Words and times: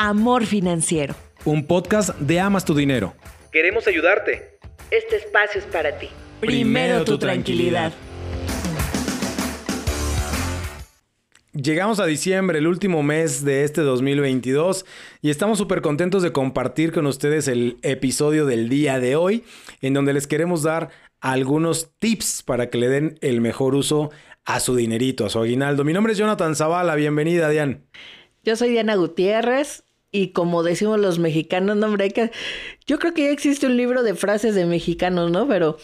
Amor 0.00 0.46
Financiero. 0.46 1.16
Un 1.44 1.66
podcast 1.66 2.10
de 2.20 2.38
Amas 2.38 2.64
tu 2.64 2.72
Dinero. 2.72 3.16
Queremos 3.50 3.88
ayudarte. 3.88 4.60
Este 4.92 5.16
espacio 5.16 5.60
es 5.60 5.66
para 5.66 5.98
ti. 5.98 6.08
Primero 6.38 7.04
tu 7.04 7.18
tranquilidad. 7.18 7.92
Llegamos 11.52 11.98
a 11.98 12.06
diciembre, 12.06 12.58
el 12.58 12.68
último 12.68 13.02
mes 13.02 13.44
de 13.44 13.64
este 13.64 13.80
2022, 13.80 14.86
y 15.20 15.30
estamos 15.30 15.58
súper 15.58 15.82
contentos 15.82 16.22
de 16.22 16.30
compartir 16.30 16.92
con 16.92 17.04
ustedes 17.06 17.48
el 17.48 17.78
episodio 17.82 18.46
del 18.46 18.68
día 18.68 19.00
de 19.00 19.16
hoy, 19.16 19.42
en 19.80 19.94
donde 19.94 20.12
les 20.12 20.28
queremos 20.28 20.62
dar 20.62 20.90
algunos 21.20 21.90
tips 21.98 22.44
para 22.44 22.70
que 22.70 22.78
le 22.78 22.88
den 22.88 23.18
el 23.20 23.40
mejor 23.40 23.74
uso 23.74 24.12
a 24.44 24.60
su 24.60 24.76
dinerito, 24.76 25.26
a 25.26 25.28
su 25.28 25.40
aguinaldo. 25.40 25.82
Mi 25.82 25.92
nombre 25.92 26.12
es 26.12 26.18
Jonathan 26.20 26.54
Zavala, 26.54 26.94
bienvenida, 26.94 27.48
Diane. 27.48 27.80
Yo 28.44 28.54
soy 28.54 28.70
Diana 28.70 28.94
Gutiérrez 28.94 29.82
y 30.10 30.32
como 30.32 30.62
decimos 30.62 30.98
los 30.98 31.18
mexicanos, 31.18 31.76
no, 31.76 31.86
hombre, 31.86 32.10
que... 32.10 32.30
yo 32.86 32.98
creo 32.98 33.14
que 33.14 33.24
ya 33.24 33.30
existe 33.30 33.66
un 33.66 33.76
libro 33.76 34.02
de 34.02 34.14
frases 34.14 34.54
de 34.54 34.66
mexicanos, 34.66 35.30
¿no? 35.30 35.46
Pero 35.46 35.76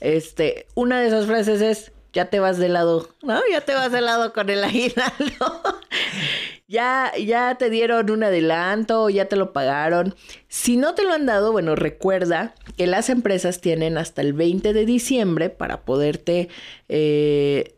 este, 0.00 0.66
una 0.74 1.00
de 1.00 1.08
esas 1.08 1.26
frases 1.26 1.60
es 1.60 1.92
ya 2.14 2.26
te 2.26 2.38
vas 2.38 2.58
de 2.58 2.68
lado, 2.68 3.08
¿no? 3.22 3.40
Ya 3.50 3.60
te 3.62 3.74
vas 3.74 3.90
de 3.90 4.00
lado 4.00 4.32
con 4.32 4.48
el 4.48 4.62
aguinaldo. 4.62 5.62
ya, 6.68 7.12
ya 7.18 7.56
te 7.56 7.70
dieron 7.70 8.08
un 8.08 8.22
adelanto, 8.22 9.10
ya 9.10 9.26
te 9.26 9.34
lo 9.34 9.52
pagaron. 9.52 10.14
Si 10.48 10.76
no 10.76 10.94
te 10.94 11.02
lo 11.02 11.12
han 11.12 11.26
dado, 11.26 11.50
bueno, 11.50 11.74
recuerda 11.74 12.54
que 12.76 12.86
las 12.86 13.10
empresas 13.10 13.60
tienen 13.60 13.98
hasta 13.98 14.22
el 14.22 14.32
20 14.32 14.72
de 14.72 14.86
diciembre 14.86 15.50
para 15.50 15.80
poderte 15.84 16.48
eh, 16.88 17.74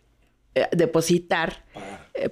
eh, 0.55 0.69
depositar, 0.72 1.64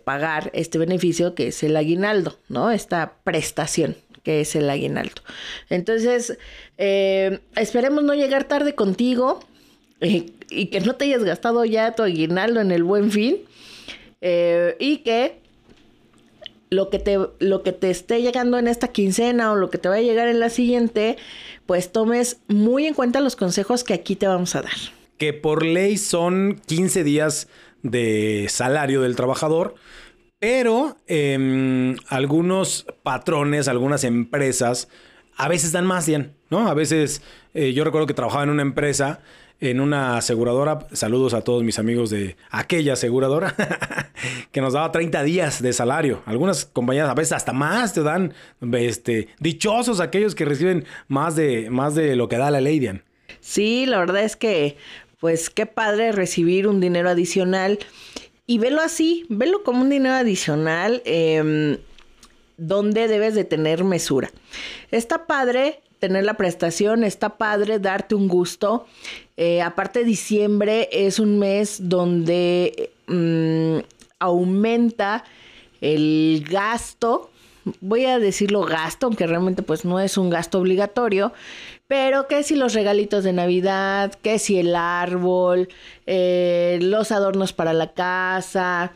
pagar 0.04 0.50
este 0.54 0.78
beneficio 0.78 1.34
que 1.34 1.48
es 1.48 1.62
el 1.62 1.76
aguinaldo, 1.76 2.38
¿no? 2.48 2.70
Esta 2.70 3.14
prestación 3.24 3.96
que 4.22 4.40
es 4.40 4.56
el 4.56 4.70
aguinaldo. 4.70 5.20
Entonces, 5.68 6.38
esperemos 6.76 8.02
no 8.04 8.14
llegar 8.14 8.44
tarde 8.44 8.74
contigo 8.74 9.40
y 10.00 10.66
que 10.66 10.80
no 10.80 10.96
te 10.96 11.04
hayas 11.04 11.24
gastado 11.24 11.64
ya 11.64 11.94
tu 11.94 12.02
aguinaldo 12.02 12.60
en 12.60 12.70
el 12.70 12.84
buen 12.84 13.10
fin 13.10 13.38
eh, 14.20 14.76
y 14.78 14.98
que 14.98 15.38
lo 16.70 16.90
que, 16.90 16.98
te, 16.98 17.18
lo 17.38 17.62
que 17.62 17.72
te 17.72 17.90
esté 17.90 18.22
llegando 18.22 18.58
en 18.58 18.66
esta 18.66 18.88
quincena 18.88 19.52
o 19.52 19.56
lo 19.56 19.70
que 19.70 19.78
te 19.78 19.88
va 19.88 19.96
a 19.96 20.00
llegar 20.00 20.28
en 20.28 20.40
la 20.40 20.50
siguiente, 20.50 21.16
pues 21.66 21.92
tomes 21.92 22.38
muy 22.48 22.86
en 22.86 22.94
cuenta 22.94 23.20
los 23.20 23.36
consejos 23.36 23.84
que 23.84 23.94
aquí 23.94 24.16
te 24.16 24.26
vamos 24.26 24.56
a 24.56 24.62
dar. 24.62 24.72
Que 25.18 25.32
por 25.32 25.64
ley 25.64 25.96
son 25.98 26.60
15 26.66 27.04
días 27.04 27.48
de 27.84 28.46
salario 28.48 29.02
del 29.02 29.14
trabajador, 29.14 29.76
pero 30.40 30.96
em, 31.06 31.96
algunos 32.08 32.86
patrones, 33.04 33.68
algunas 33.68 34.02
empresas, 34.02 34.88
a 35.36 35.46
veces 35.46 35.70
dan 35.70 35.86
más 35.86 36.08
bien, 36.08 36.34
¿no? 36.50 36.68
A 36.68 36.74
veces, 36.74 37.22
eh, 37.54 37.72
yo 37.72 37.84
recuerdo 37.84 38.08
que 38.08 38.14
trabajaba 38.14 38.42
en 38.42 38.50
una 38.50 38.62
empresa 38.62 39.20
en 39.60 39.80
una 39.80 40.16
aseguradora. 40.16 40.86
Saludos 40.92 41.34
a 41.34 41.42
todos 41.42 41.62
mis 41.62 41.78
amigos 41.78 42.10
de 42.10 42.36
aquella 42.50 42.94
aseguradora 42.94 43.54
que 44.52 44.60
nos 44.60 44.72
daba 44.72 44.92
30 44.92 45.22
días 45.22 45.62
de 45.62 45.72
salario. 45.72 46.22
Algunas 46.26 46.64
compañías 46.64 47.08
a 47.08 47.14
veces 47.14 47.32
hasta 47.32 47.52
más 47.52 47.94
te 47.94 48.02
dan 48.02 48.34
este 48.72 49.28
dichosos 49.38 50.00
aquellos 50.00 50.34
que 50.34 50.44
reciben 50.44 50.84
más 51.08 51.36
de 51.36 51.70
más 51.70 51.94
de 51.94 52.16
lo 52.16 52.28
que 52.28 52.36
da 52.36 52.50
la 52.50 52.60
ley, 52.60 52.78
Dian. 52.78 53.04
Sí, 53.40 53.86
la 53.86 53.98
verdad 53.98 54.22
es 54.22 54.36
que 54.36 54.76
pues 55.20 55.50
qué 55.50 55.66
padre 55.66 56.12
recibir 56.12 56.68
un 56.68 56.80
dinero 56.80 57.08
adicional 57.08 57.78
y 58.46 58.58
velo 58.58 58.82
así, 58.82 59.24
velo 59.28 59.62
como 59.62 59.82
un 59.82 59.90
dinero 59.90 60.14
adicional 60.14 61.02
eh, 61.04 61.78
donde 62.56 63.08
debes 63.08 63.34
de 63.34 63.44
tener 63.44 63.84
mesura. 63.84 64.30
Está 64.90 65.26
padre 65.26 65.80
tener 65.98 66.24
la 66.24 66.34
prestación, 66.34 67.02
está 67.02 67.38
padre 67.38 67.78
darte 67.78 68.14
un 68.14 68.28
gusto. 68.28 68.86
Eh, 69.38 69.62
aparte, 69.62 70.04
diciembre 70.04 70.90
es 70.92 71.18
un 71.18 71.38
mes 71.38 71.78
donde 71.88 72.90
mm, 73.06 73.78
aumenta 74.18 75.24
el 75.80 76.44
gasto. 76.46 77.30
Voy 77.80 78.04
a 78.06 78.18
decirlo 78.18 78.62
gasto, 78.62 79.06
aunque 79.06 79.26
realmente 79.26 79.62
pues 79.62 79.84
no 79.84 80.00
es 80.00 80.18
un 80.18 80.30
gasto 80.30 80.58
obligatorio, 80.58 81.32
pero 81.86 82.28
que 82.28 82.42
si 82.42 82.56
los 82.56 82.74
regalitos 82.74 83.24
de 83.24 83.32
Navidad, 83.32 84.12
que 84.22 84.38
si 84.38 84.58
el 84.58 84.74
árbol, 84.74 85.68
eh, 86.06 86.78
los 86.82 87.12
adornos 87.12 87.52
para 87.52 87.72
la 87.72 87.92
casa, 87.92 88.92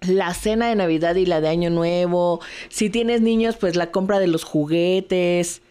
la 0.00 0.34
cena 0.34 0.68
de 0.68 0.74
Navidad 0.74 1.14
y 1.14 1.26
la 1.26 1.40
de 1.40 1.48
Año 1.48 1.70
Nuevo, 1.70 2.40
si 2.68 2.90
tienes 2.90 3.20
niños, 3.20 3.56
pues 3.56 3.76
la 3.76 3.90
compra 3.90 4.18
de 4.18 4.26
los 4.26 4.44
juguetes, 4.44 5.62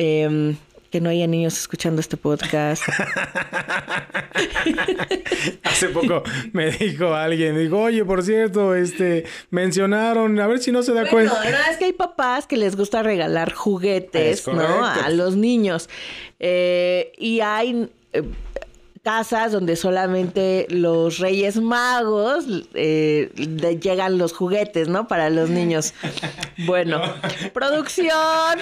Em, 0.00 0.56
que 0.90 1.00
no 1.00 1.10
haya 1.10 1.26
niños 1.26 1.58
escuchando 1.58 2.00
este 2.00 2.16
podcast. 2.16 2.82
Hace 5.64 5.88
poco 5.88 6.22
me 6.52 6.70
dijo 6.70 7.14
alguien, 7.14 7.58
dijo, 7.58 7.78
oye, 7.78 8.04
por 8.04 8.22
cierto, 8.22 8.74
este, 8.74 9.24
mencionaron, 9.50 10.38
a 10.40 10.46
ver 10.46 10.60
si 10.60 10.72
no 10.72 10.82
se 10.82 10.92
da 10.92 11.08
cuenta. 11.08 11.34
No, 11.34 11.42
es 11.70 11.76
que 11.76 11.86
hay 11.86 11.92
papás 11.92 12.46
que 12.46 12.56
les 12.56 12.76
gusta 12.76 13.02
regalar 13.02 13.52
juguetes, 13.52 14.46
¿no? 14.46 14.84
A 14.84 15.10
los 15.10 15.36
niños. 15.36 15.88
Eh, 16.38 17.12
y 17.18 17.40
hay 17.40 17.90
eh, 18.12 18.22
casas 19.08 19.52
donde 19.52 19.74
solamente 19.74 20.66
los 20.68 21.18
reyes 21.18 21.56
magos 21.56 22.44
eh, 22.74 23.30
llegan 23.80 24.18
los 24.18 24.34
juguetes, 24.34 24.88
¿no? 24.88 25.08
Para 25.08 25.30
los 25.30 25.48
niños. 25.48 25.94
Bueno, 26.66 27.00
producción. 27.54 28.58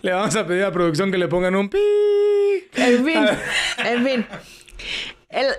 le 0.02 0.12
vamos 0.12 0.34
a 0.34 0.46
pedir 0.46 0.64
a 0.64 0.72
producción 0.72 1.12
que 1.12 1.18
le 1.18 1.28
pongan 1.28 1.54
un 1.54 1.68
pi. 1.68 1.78
En 2.72 3.04
fin, 3.04 3.26
en 3.84 4.06
fin. 4.06 4.26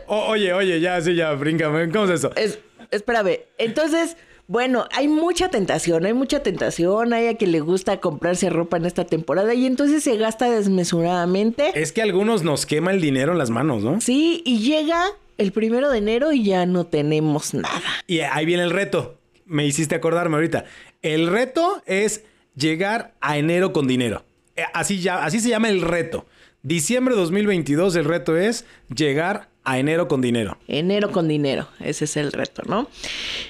oye, 0.08 0.52
oye, 0.52 0.80
ya, 0.80 1.00
sí, 1.00 1.14
ya, 1.14 1.34
bríncame. 1.34 1.92
¿Cómo 1.92 2.06
es 2.06 2.10
eso? 2.10 2.32
Es, 2.36 2.58
espérame. 2.90 3.42
Entonces 3.60 4.18
bueno, 4.52 4.86
hay 4.92 5.08
mucha 5.08 5.48
tentación, 5.48 6.06
hay 6.06 6.14
mucha 6.14 6.44
tentación, 6.44 7.14
hay 7.14 7.28
a 7.28 7.38
quien 7.38 7.54
le 7.54 7.62
gusta 7.62 8.02
comprarse 8.02 8.50
ropa 8.50 8.76
en 8.76 8.86
esta 8.86 9.06
temporada 9.06 9.54
y 9.54 9.66
entonces 9.66 10.04
se 10.04 10.18
gasta 10.18 10.50
desmesuradamente. 10.50 11.72
Es 11.74 11.94
que 11.94 12.02
a 12.02 12.04
algunos 12.04 12.44
nos 12.44 12.66
quema 12.66 12.92
el 12.92 13.00
dinero 13.00 13.32
en 13.32 13.38
las 13.38 13.50
manos, 13.50 13.82
¿no? 13.82 14.02
Sí, 14.02 14.44
y 14.46 14.60
llega 14.60 15.06
el 15.38 15.54
primero 15.54 15.90
de 15.90 16.00
enero 16.00 16.34
y 16.34 16.44
ya 16.44 16.66
no 16.66 16.86
tenemos 16.86 17.54
nada. 17.54 17.82
Y 18.08 18.20
ahí 18.20 18.46
viene 18.46 18.64
el 18.64 18.72
reto. 18.72 19.16
Me 19.46 19.66
hiciste 19.66 19.96
acordarme 19.96 20.36
ahorita. 20.36 20.66
El 21.02 21.28
reto 21.28 21.82
es 21.86 22.26
llegar 22.54 23.14
a 23.22 23.38
enero 23.38 23.72
con 23.72 23.88
dinero. 23.88 24.26
Eh, 24.58 24.64
así, 24.74 25.00
ya, 25.00 25.24
así 25.24 25.40
se 25.40 25.48
llama 25.48 25.70
el 25.70 25.82
reto. 25.82 26.26
Diciembre 26.62 27.16
2022 27.16 27.96
el 27.96 28.04
reto 28.04 28.36
es 28.36 28.66
llegar 28.94 29.48
a 29.64 29.80
enero 29.80 30.10
con 30.10 30.20
dinero. 30.20 30.58
Enero 30.68 31.14
con 31.14 31.30
dinero, 31.30 31.70
ese 31.80 32.04
es 32.04 32.18
el 32.18 32.34
reto, 32.34 32.64
¿no? 32.66 32.90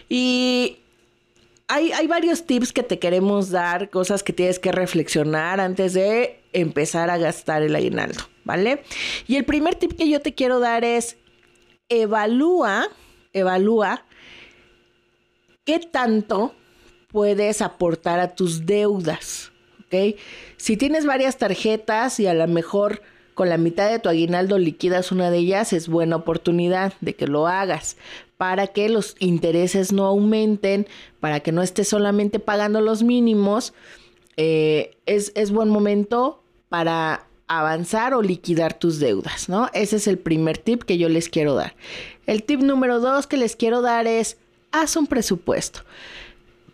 Y 0.08 0.78
hay, 1.72 2.08
varios 2.08 2.46
tips 2.46 2.74
que 2.74 2.84
te 2.84 3.00
queremos 3.00 3.50
dar, 3.50 3.90
cosas 3.90 4.24
que 4.24 4.34
tienes 4.34 4.60
que 4.60 4.72
reflexionar 4.72 5.60
antes 5.60 5.94
de 5.94 6.42
empezar 6.52 7.10
a 7.10 7.18
gastar 7.18 7.64
el 7.64 7.76
aguinaldo, 7.76 8.24
¿vale? 8.44 8.84
Y 9.28 9.38
el 9.38 9.46
primer 9.46 9.76
tip 9.76 9.94
que 9.94 10.10
yo 10.10 10.20
te 10.20 10.34
quiero 10.34 10.60
dar 10.60 10.84
es 10.84 11.18
evalúa, 11.88 12.88
evalúa 13.32 14.06
qué 15.64 15.80
tanto 15.80 16.54
puedes 17.08 17.62
aportar 17.62 18.20
a 18.20 18.36
tus 18.36 18.66
deudas, 18.66 19.52
¿ok? 19.86 20.18
Si 20.58 20.76
tienes 20.76 21.06
varias 21.06 21.38
tarjetas 21.38 22.20
y 22.20 22.28
a 22.28 22.34
lo 22.34 22.48
mejor 22.48 23.02
con 23.34 23.48
la 23.48 23.58
mitad 23.58 23.90
de 23.90 24.00
tu 24.00 24.10
aguinaldo 24.10 24.58
liquidas 24.58 25.12
una 25.14 25.32
de 25.32 25.38
ellas, 25.38 25.72
es 25.72 25.88
buena 25.88 26.18
oportunidad 26.18 26.94
de 27.00 27.16
que 27.16 27.28
lo 27.28 27.48
hagas 27.48 27.96
para 28.42 28.66
que 28.66 28.90
los 28.90 29.16
intereses 29.20 29.94
no 29.94 30.08
aumenten, 30.08 30.88
para 31.20 31.42
que 31.42 31.52
no 31.52 31.62
estés 31.62 31.88
solamente 31.88 32.40
pagando 32.40 32.82
los 32.82 33.04
mínimos. 33.04 33.72
Eh, 34.36 34.98
es, 35.06 35.32
es 35.36 35.52
buen 35.52 35.70
momento 35.70 36.42
para 36.68 37.28
avanzar 37.48 38.16
o 38.16 38.24
liquidar 38.24 38.74
tus 38.74 38.98
deudas, 38.98 39.48
¿no? 39.48 39.70
Ese 39.76 39.98
es 39.98 40.08
el 40.08 40.18
primer 40.18 40.58
tip 40.58 40.82
que 40.82 40.98
yo 40.98 41.08
les 41.08 41.30
quiero 41.30 41.54
dar. 41.54 41.76
El 42.26 42.42
tip 42.42 42.62
número 42.62 43.00
dos 43.00 43.28
que 43.28 43.38
les 43.38 43.56
quiero 43.56 43.84
dar 43.84 44.08
es, 44.08 44.38
haz 44.72 44.96
un 44.96 45.06
presupuesto. 45.06 45.82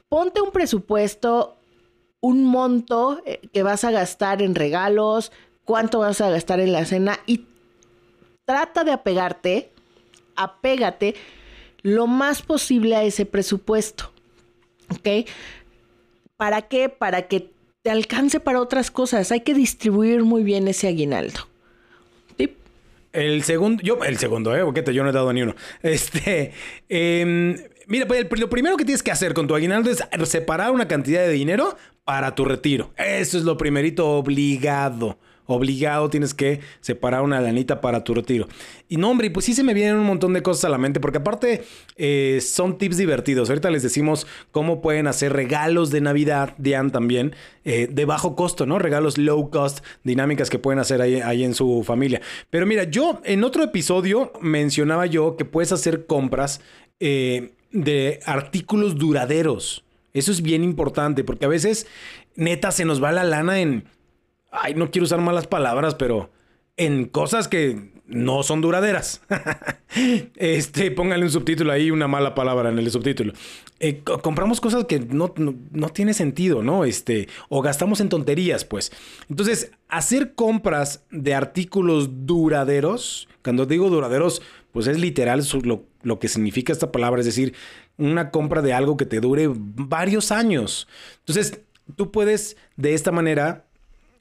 Ponte 0.07 0.39
un 0.39 0.51
presupuesto, 0.51 1.57
un 2.21 2.45
monto 2.45 3.19
eh, 3.25 3.41
que 3.51 3.63
vas 3.63 3.83
a 3.83 3.91
gastar 3.91 4.41
en 4.41 4.55
regalos, 4.55 5.33
cuánto 5.65 5.99
vas 5.99 6.21
a 6.21 6.29
gastar 6.29 6.61
en 6.61 6.71
la 6.71 6.85
cena 6.85 7.19
y 7.25 7.43
trata 8.45 8.85
de 8.85 8.93
apegarte, 8.93 9.69
apégate 10.37 11.15
lo 11.87 12.05
más 12.05 12.41
posible 12.41 12.97
a 12.97 13.03
ese 13.03 13.25
presupuesto. 13.25 14.11
¿Ok? 14.89 15.25
¿Para 16.35 16.63
qué? 16.63 16.89
Para 16.89 17.29
que 17.29 17.49
te 17.81 17.89
alcance 17.89 18.41
para 18.41 18.59
otras 18.59 18.91
cosas. 18.91 19.31
Hay 19.31 19.39
que 19.39 19.53
distribuir 19.53 20.23
muy 20.23 20.43
bien 20.43 20.67
ese 20.67 20.89
aguinaldo. 20.89 21.47
¿Tip? 22.35 22.57
El 23.13 23.41
segundo, 23.43 23.81
yo, 23.83 24.03
el 24.03 24.17
segundo, 24.17 24.53
¿eh? 24.53 24.83
Yo 24.93 25.03
no 25.03 25.11
he 25.11 25.13
dado 25.13 25.31
ni 25.31 25.43
uno. 25.43 25.55
Este, 25.81 26.51
em, 26.89 27.55
Mira, 27.87 28.05
pues 28.05 28.27
lo 28.37 28.49
primero 28.49 28.75
que 28.75 28.83
tienes 28.83 29.01
que 29.01 29.11
hacer 29.11 29.33
con 29.33 29.47
tu 29.47 29.55
aguinaldo 29.55 29.89
es 29.89 30.03
separar 30.25 30.71
una 30.71 30.89
cantidad 30.89 31.21
de 31.21 31.31
dinero 31.31 31.77
para 32.03 32.35
tu 32.35 32.43
retiro. 32.43 32.91
Eso 32.97 33.37
es 33.37 33.45
lo 33.45 33.55
primerito 33.55 34.09
obligado 34.09 35.17
obligado 35.47 36.09
tienes 36.09 36.33
que 36.33 36.59
separar 36.81 37.23
una 37.23 37.41
lanita 37.41 37.81
para 37.81 38.03
tu 38.03 38.13
retiro. 38.13 38.47
Y 38.88 38.97
no, 38.97 39.09
hombre, 39.09 39.31
pues 39.31 39.45
sí 39.45 39.53
se 39.53 39.63
me 39.63 39.73
vienen 39.73 39.95
un 39.95 40.05
montón 40.05 40.33
de 40.33 40.41
cosas 40.41 40.65
a 40.65 40.69
la 40.69 40.77
mente, 40.77 40.99
porque 40.99 41.17
aparte 41.17 41.63
eh, 41.95 42.39
son 42.41 42.77
tips 42.77 42.97
divertidos. 42.97 43.49
Ahorita 43.49 43.69
les 43.69 43.83
decimos 43.83 44.27
cómo 44.51 44.81
pueden 44.81 45.07
hacer 45.07 45.33
regalos 45.33 45.89
de 45.89 46.01
Navidad, 46.01 46.53
Diane 46.57 46.91
también, 46.91 47.35
eh, 47.65 47.88
de 47.91 48.05
bajo 48.05 48.35
costo, 48.35 48.65
¿no? 48.65 48.79
Regalos 48.79 49.17
low 49.17 49.49
cost, 49.49 49.83
dinámicas 50.03 50.49
que 50.49 50.59
pueden 50.59 50.79
hacer 50.79 51.01
ahí, 51.01 51.21
ahí 51.21 51.44
en 51.44 51.53
su 51.53 51.83
familia. 51.83 52.21
Pero 52.49 52.65
mira, 52.65 52.83
yo 52.83 53.21
en 53.23 53.44
otro 53.44 53.63
episodio 53.63 54.31
mencionaba 54.41 55.05
yo 55.05 55.35
que 55.35 55.45
puedes 55.45 55.71
hacer 55.71 56.05
compras 56.05 56.61
eh, 56.99 57.53
de 57.71 58.19
artículos 58.25 58.97
duraderos. 58.97 59.83
Eso 60.13 60.31
es 60.31 60.41
bien 60.41 60.63
importante 60.63 61.23
porque 61.23 61.45
a 61.45 61.49
veces 61.49 61.88
neta 62.35 62.71
se 62.71 62.85
nos 62.85 63.03
va 63.03 63.11
la 63.11 63.23
lana 63.23 63.59
en 63.59 63.85
ay, 64.62 64.74
no 64.75 64.92
quiero 64.92 65.06
usar 65.06 65.21
malas 65.21 65.48
palabras, 65.48 65.95
pero 65.95 66.30
en 66.77 67.06
cosas 67.06 67.48
que 67.48 67.92
no 68.07 68.42
son 68.44 68.62
duraderas. 68.62 69.21
este, 70.36 70.92
póngale 70.92 71.24
un 71.24 71.31
subtítulo 71.31 71.71
ahí, 71.71 71.92
una 71.92 72.07
mala 72.07 72.33
palabra 72.33 72.69
en 72.69 72.80
el 72.80 72.89
subtítulo. 72.89 73.33
Eh, 73.80 74.01
compramos 74.04 74.62
cosas 74.62 74.86
que 74.86 75.00
no, 75.00 75.33
no, 75.38 75.89
tiene 75.89 76.13
sentido, 76.13 76.63
¿no? 76.63 76.86
Este, 76.86 77.27
o 77.50 77.62
gastamos 77.62 78.00
en 78.00 78.09
tonterías, 78.09 78.63
pues. 78.65 78.92
Entonces, 79.30 79.71
hacer 79.89 80.33
compras 80.33 81.06
de 81.12 81.36
artículos 81.36 82.25
duraderos, 82.25 83.27
cuando 83.44 83.65
digo 83.65 83.89
duraderos, 83.89 84.42
pues 84.71 84.88
es 84.88 85.00
literal 85.00 85.44
lo, 85.63 85.83
lo 86.01 86.19
que 86.19 86.27
significa 86.27 86.71
esta 86.71 86.92
palabra, 86.92 87.19
es 87.19 87.25
decir, 87.25 87.54
una 87.98 88.31
compra 88.31 88.62
de 88.62 88.74
algo 88.74 88.95
que 88.95 89.06
te 89.06 89.19
dure 89.19 89.50
varios 89.51 90.31
años. 90.31 90.88
Entonces, 91.19 91.62
tú 91.95 92.12
puedes 92.12 92.57
de 92.75 92.94
esta 92.94 93.12
manera 93.12 93.66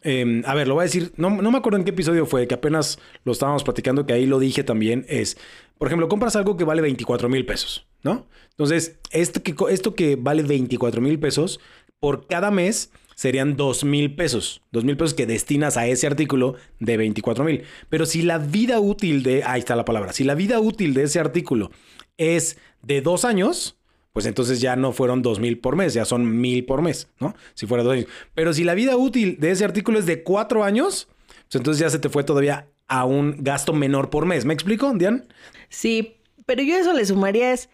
Em, 0.08 0.44
a 0.46 0.54
ver, 0.54 0.68
lo 0.68 0.74
voy 0.74 0.82
a 0.82 0.84
decir, 0.84 1.12
no, 1.16 1.30
me 1.30 1.58
acuerdo 1.58 1.78
en 1.78 1.84
qué 1.84 1.90
episodio 1.90 2.26
fue, 2.26 2.46
que 2.46 2.54
apenas 2.54 3.00
lo 3.24 3.32
estábamos 3.32 3.64
platicando, 3.64 4.06
que 4.06 4.12
ahí 4.12 4.24
lo 4.24 4.38
dije 4.38 4.62
también, 4.62 5.04
es, 5.08 5.36
por 5.78 5.88
ejemplo, 5.88 6.06
compras 6.06 6.36
algo 6.36 6.56
que 6.56 6.62
vale 6.62 6.80
24 6.80 7.28
mil 7.28 7.44
pesos, 7.44 7.88
¿no? 8.04 8.28
Entonces, 8.50 9.00
esto 9.10 9.42
que, 9.42 9.56
esto 9.68 9.96
que 9.96 10.14
vale 10.14 10.44
24 10.44 11.00
mil 11.00 11.18
pesos, 11.18 11.58
por 11.98 12.28
cada 12.28 12.52
mes 12.52 12.92
serían 13.16 13.56
2 13.56 13.82
mil 13.82 14.14
pesos, 14.14 14.62
2 14.70 14.84
mil 14.84 14.96
pesos 14.96 15.14
que 15.14 15.26
destinas 15.26 15.76
a 15.76 15.88
ese 15.88 16.06
artículo 16.06 16.54
de 16.78 16.96
24 16.98 17.42
mil. 17.42 17.64
Pero 17.88 18.06
si 18.06 18.22
la 18.22 18.38
vida 18.38 18.78
útil 18.78 19.24
de, 19.24 19.42
ahí 19.42 19.58
está 19.58 19.74
la 19.74 19.84
palabra, 19.84 20.12
si 20.12 20.22
la 20.22 20.36
vida 20.36 20.60
útil 20.60 20.94
de 20.94 21.02
ese 21.02 21.18
artículo 21.18 21.72
es 22.16 22.58
de 22.80 23.00
dos 23.00 23.24
años, 23.24 23.76
pues 24.16 24.24
entonces 24.24 24.62
ya 24.62 24.76
no 24.76 24.92
fueron 24.92 25.20
dos 25.20 25.40
mil 25.40 25.58
por 25.58 25.76
mes, 25.76 25.92
ya 25.92 26.06
son 26.06 26.40
mil 26.40 26.64
por 26.64 26.80
mes, 26.80 27.06
¿no? 27.20 27.36
Si 27.52 27.66
fuera 27.66 27.84
dos 27.84 27.92
años. 27.92 28.06
Pero 28.34 28.54
si 28.54 28.64
la 28.64 28.72
vida 28.72 28.96
útil 28.96 29.36
de 29.38 29.50
ese 29.50 29.62
artículo 29.62 29.98
es 29.98 30.06
de 30.06 30.22
cuatro 30.22 30.64
años, 30.64 31.06
pues 31.26 31.56
entonces 31.56 31.80
ya 31.80 31.90
se 31.90 31.98
te 31.98 32.08
fue 32.08 32.24
todavía 32.24 32.66
a 32.88 33.04
un 33.04 33.44
gasto 33.44 33.74
menor 33.74 34.08
por 34.08 34.24
mes. 34.24 34.46
¿Me 34.46 34.54
explico, 34.54 34.90
Dian? 34.94 35.28
Sí, 35.68 36.16
pero 36.46 36.62
yo 36.62 36.78
eso 36.78 36.94
le 36.94 37.04
sumaría 37.04 37.52
es 37.52 37.68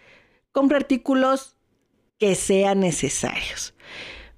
compra 0.50 0.78
artículos 0.78 1.54
que 2.18 2.34
sean 2.34 2.80
necesarios. 2.80 3.74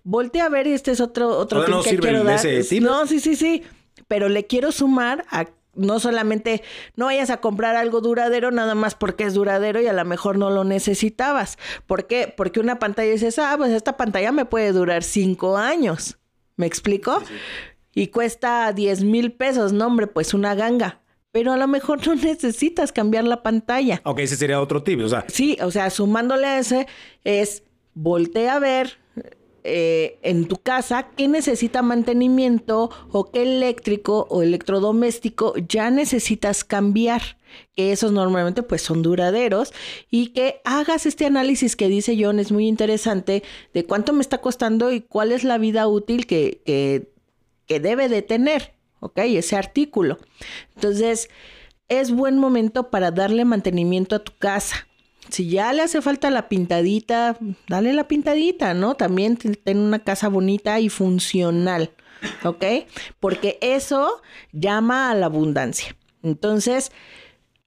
Voltea 0.02 0.44
a 0.44 0.50
ver 0.50 0.66
y 0.66 0.74
este 0.74 0.90
es 0.90 1.00
otro 1.00 1.30
otro 1.30 1.64
tip 1.64 1.84
que 1.84 1.98
quiero 2.00 2.22
dar. 2.22 2.38
No, 2.82 3.06
sí, 3.06 3.18
sí, 3.18 3.34
sí, 3.34 3.62
pero 4.08 4.28
le 4.28 4.46
quiero 4.46 4.72
sumar 4.72 5.24
a 5.30 5.46
no 5.76 6.00
solamente 6.00 6.62
no 6.96 7.06
vayas 7.06 7.30
a 7.30 7.38
comprar 7.38 7.76
algo 7.76 8.00
duradero 8.00 8.50
nada 8.50 8.74
más 8.74 8.94
porque 8.94 9.24
es 9.24 9.34
duradero 9.34 9.80
y 9.80 9.86
a 9.86 9.92
lo 9.92 10.04
mejor 10.04 10.38
no 10.38 10.50
lo 10.50 10.64
necesitabas. 10.64 11.58
¿Por 11.86 12.06
qué? 12.06 12.32
Porque 12.34 12.60
una 12.60 12.78
pantalla 12.78 13.10
dices, 13.10 13.38
ah, 13.38 13.54
pues 13.56 13.72
esta 13.72 13.96
pantalla 13.96 14.32
me 14.32 14.44
puede 14.44 14.72
durar 14.72 15.02
cinco 15.02 15.56
años. 15.56 16.18
¿Me 16.56 16.66
explico? 16.66 17.22
Y 17.94 18.08
cuesta 18.08 18.72
10 18.72 19.04
mil 19.04 19.32
pesos, 19.32 19.72
no 19.72 19.86
hombre, 19.86 20.06
pues 20.06 20.34
una 20.34 20.54
ganga. 20.54 21.00
Pero 21.32 21.52
a 21.52 21.56
lo 21.56 21.66
mejor 21.66 22.06
no 22.06 22.14
necesitas 22.14 22.92
cambiar 22.92 23.24
la 23.24 23.42
pantalla. 23.42 24.00
Ok, 24.04 24.20
ese 24.20 24.36
sería 24.36 24.60
otro 24.60 24.82
tip, 24.82 25.00
o 25.00 25.08
sea. 25.08 25.24
Sí, 25.28 25.56
o 25.60 25.70
sea, 25.70 25.90
sumándole 25.90 26.46
a 26.46 26.58
ese 26.58 26.86
es 27.24 27.64
voltea 27.94 28.56
a 28.56 28.58
ver 28.58 28.98
eh, 29.66 30.18
en 30.22 30.46
tu 30.46 30.58
casa 30.58 31.08
qué 31.16 31.26
necesita 31.26 31.80
mantenimiento 31.80 32.90
o 33.10 33.30
qué 33.30 33.42
eléctrico 33.42 34.26
o 34.28 34.42
electrodoméstico 34.42 35.54
ya 35.56 35.90
necesitas 35.90 36.64
cambiar 36.64 37.38
que 37.74 37.90
esos 37.90 38.12
normalmente 38.12 38.62
pues 38.62 38.82
son 38.82 39.00
duraderos 39.02 39.72
y 40.10 40.28
que 40.28 40.60
hagas 40.64 41.06
este 41.06 41.24
análisis 41.24 41.76
que 41.76 41.88
dice 41.88 42.16
John 42.20 42.40
es 42.40 42.52
muy 42.52 42.68
interesante 42.68 43.42
de 43.72 43.84
cuánto 43.86 44.12
me 44.12 44.20
está 44.20 44.38
costando 44.42 44.92
y 44.92 45.00
cuál 45.00 45.32
es 45.32 45.44
la 45.44 45.56
vida 45.56 45.88
útil 45.88 46.26
que, 46.26 46.60
que, 46.66 47.08
que 47.66 47.80
debe 47.80 48.10
de 48.10 48.20
tener, 48.20 48.74
¿ok? 49.00 49.18
Ese 49.20 49.56
artículo. 49.56 50.18
Entonces, 50.74 51.30
es 51.88 52.10
buen 52.10 52.38
momento 52.38 52.90
para 52.90 53.10
darle 53.10 53.44
mantenimiento 53.44 54.16
a 54.16 54.18
tu 54.18 54.32
casa. 54.36 54.86
Si 55.34 55.48
ya 55.48 55.72
le 55.72 55.82
hace 55.82 56.00
falta 56.00 56.30
la 56.30 56.48
pintadita, 56.48 57.36
dale 57.66 57.92
la 57.92 58.06
pintadita, 58.06 58.72
¿no? 58.72 58.94
También 58.94 59.36
ten 59.36 59.78
una 59.78 59.98
casa 59.98 60.28
bonita 60.28 60.78
y 60.78 60.88
funcional, 60.88 61.90
¿ok? 62.44 62.64
Porque 63.18 63.58
eso 63.60 64.22
llama 64.52 65.10
a 65.10 65.14
la 65.16 65.26
abundancia. 65.26 65.96
Entonces, 66.22 66.92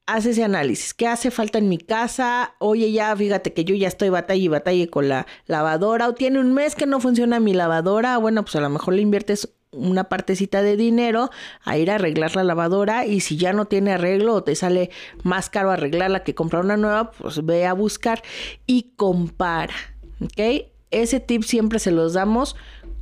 haz 0.06 0.26
ese 0.26 0.46
análisis. 0.46 0.94
¿Qué 0.94 1.08
hace 1.08 1.30
falta 1.30 1.58
en 1.58 1.68
mi 1.68 1.78
casa? 1.78 2.56
Oye, 2.60 2.90
ya 2.94 3.14
fíjate 3.18 3.52
que 3.52 3.66
yo 3.66 3.76
ya 3.76 3.90
estoy 3.90 4.08
batalla 4.08 4.42
y 4.42 4.48
batalla 4.48 4.88
con 4.88 5.10
la 5.10 5.28
lavadora. 5.46 6.08
O 6.08 6.14
tiene 6.14 6.40
un 6.40 6.54
mes 6.54 6.74
que 6.74 6.86
no 6.86 7.02
funciona 7.02 7.42
mi 7.42 7.54
lavadora. 7.54 8.18
Bueno, 8.18 8.44
pues 8.44 8.56
a 8.56 8.62
lo 8.62 8.70
mejor 8.70 8.94
le 8.94 9.02
inviertes 9.02 9.57
una 9.72 10.06
partecita 10.06 10.62
de 10.62 10.78
dinero 10.78 11.30
a 11.64 11.78
ir 11.78 11.92
a 11.92 11.96
arreglar 11.96 12.36
la 12.36 12.44
lavadora 12.44 13.06
y 13.06 13.20
si 13.20 13.38
ya 13.38 13.54
no 13.54 13.66
tiene 13.66 13.94
arreglo 13.94 14.36
o 14.36 14.44
te 14.44 14.56
sale 14.56 14.90
más 15.24 15.50
caro 15.50 15.72
arreglarla 15.72 16.24
que 16.24 16.36
comprar 16.36 16.64
una 16.64 16.78
nueva, 16.78 17.12
pues 17.12 17.46
ve 17.46 17.66
a 17.66 17.74
buscar 17.74 18.22
y 18.66 18.94
compara, 18.96 19.76
¿ok? 20.22 20.68
Ese 20.92 21.20
tip 21.20 21.44
siempre 21.44 21.80
se 21.80 21.92
los 21.92 22.14
damos. 22.14 22.56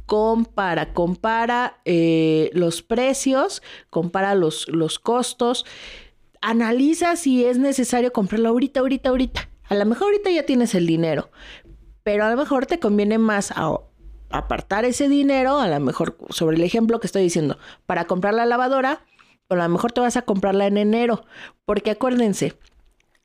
Compara, 0.05 0.93
compara 0.93 1.79
eh, 1.83 2.51
los 2.53 2.83
precios, 2.83 3.63
compara 3.89 4.35
los, 4.35 4.67
los 4.67 4.99
costos, 4.99 5.65
analiza 6.41 7.15
si 7.15 7.43
es 7.43 7.57
necesario 7.57 8.13
comprarlo 8.13 8.49
ahorita, 8.49 8.81
ahorita, 8.81 9.09
ahorita. 9.09 9.49
A 9.67 9.73
lo 9.73 9.83
mejor 9.85 10.09
ahorita 10.09 10.29
ya 10.29 10.45
tienes 10.45 10.75
el 10.75 10.85
dinero, 10.85 11.31
pero 12.03 12.23
a 12.23 12.29
lo 12.29 12.37
mejor 12.37 12.67
te 12.67 12.79
conviene 12.79 13.17
más 13.17 13.51
apartar 14.39 14.85
ese 14.85 15.09
dinero, 15.09 15.59
a 15.59 15.67
lo 15.67 15.79
mejor 15.79 16.17
sobre 16.29 16.57
el 16.57 16.63
ejemplo 16.63 16.99
que 16.99 17.07
estoy 17.07 17.23
diciendo, 17.23 17.57
para 17.85 18.05
comprar 18.05 18.33
la 18.33 18.45
lavadora, 18.45 19.05
a 19.49 19.55
lo 19.55 19.69
mejor 19.69 19.91
te 19.91 20.01
vas 20.01 20.17
a 20.17 20.23
comprarla 20.23 20.67
en 20.67 20.77
enero, 20.77 21.25
porque 21.65 21.91
acuérdense, 21.91 22.57